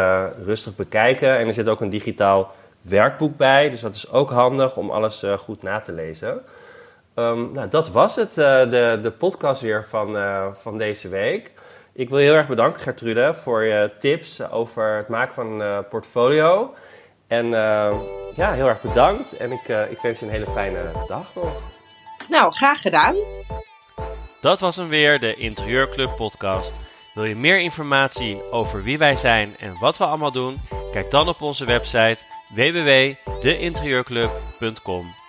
rustig 0.44 0.76
bekijken. 0.76 1.38
En 1.38 1.46
er 1.46 1.54
zit 1.54 1.68
ook 1.68 1.80
een 1.80 1.90
digitaal 1.90 2.54
werkboek 2.82 3.36
bij. 3.36 3.70
Dus 3.70 3.80
dat 3.80 3.94
is 3.94 4.10
ook 4.10 4.30
handig 4.30 4.76
om 4.76 4.90
alles 4.90 5.24
goed 5.38 5.62
na 5.62 5.80
te 5.80 5.92
lezen. 5.92 6.40
Um, 7.16 7.52
nou, 7.52 7.68
dat 7.68 7.90
was 7.90 8.16
het, 8.16 8.30
uh, 8.30 8.70
de, 8.70 8.98
de 9.02 9.10
podcast 9.10 9.60
weer 9.60 9.84
van, 9.88 10.16
uh, 10.16 10.46
van 10.52 10.78
deze 10.78 11.08
week. 11.08 11.52
Ik 11.92 12.08
wil 12.08 12.18
je 12.18 12.24
heel 12.24 12.34
erg 12.34 12.48
bedanken, 12.48 12.80
Gertrude, 12.80 13.34
voor 13.34 13.64
je 13.64 13.90
tips 13.98 14.50
over 14.50 14.96
het 14.96 15.08
maken 15.08 15.34
van 15.34 15.46
een 15.46 15.60
uh, 15.60 15.78
portfolio. 15.90 16.74
En 17.26 17.46
ja, 18.34 18.52
heel 18.52 18.68
erg 18.68 18.80
bedankt. 18.80 19.36
En 19.36 19.52
ik, 19.52 19.68
ik 19.68 19.98
wens 19.98 20.18
je 20.18 20.26
een 20.26 20.32
hele 20.32 20.46
fijne 20.46 20.90
dag 21.06 21.34
nog. 21.34 21.62
Nou, 22.28 22.52
graag 22.52 22.80
gedaan. 22.80 23.16
Dat 24.40 24.60
was 24.60 24.76
hem 24.76 24.88
weer, 24.88 25.20
de 25.20 25.34
Interieurclub 25.34 26.16
podcast. 26.16 26.74
Wil 27.14 27.24
je 27.24 27.36
meer 27.36 27.60
informatie 27.60 28.52
over 28.52 28.82
wie 28.82 28.98
wij 28.98 29.16
zijn 29.16 29.54
en 29.58 29.78
wat 29.80 29.98
we 29.98 30.04
allemaal 30.04 30.32
doen? 30.32 30.56
Kijk 30.92 31.10
dan 31.10 31.28
op 31.28 31.42
onze 31.42 31.64
website 31.64 32.18
www.deinterieurclub.com. 32.54 35.23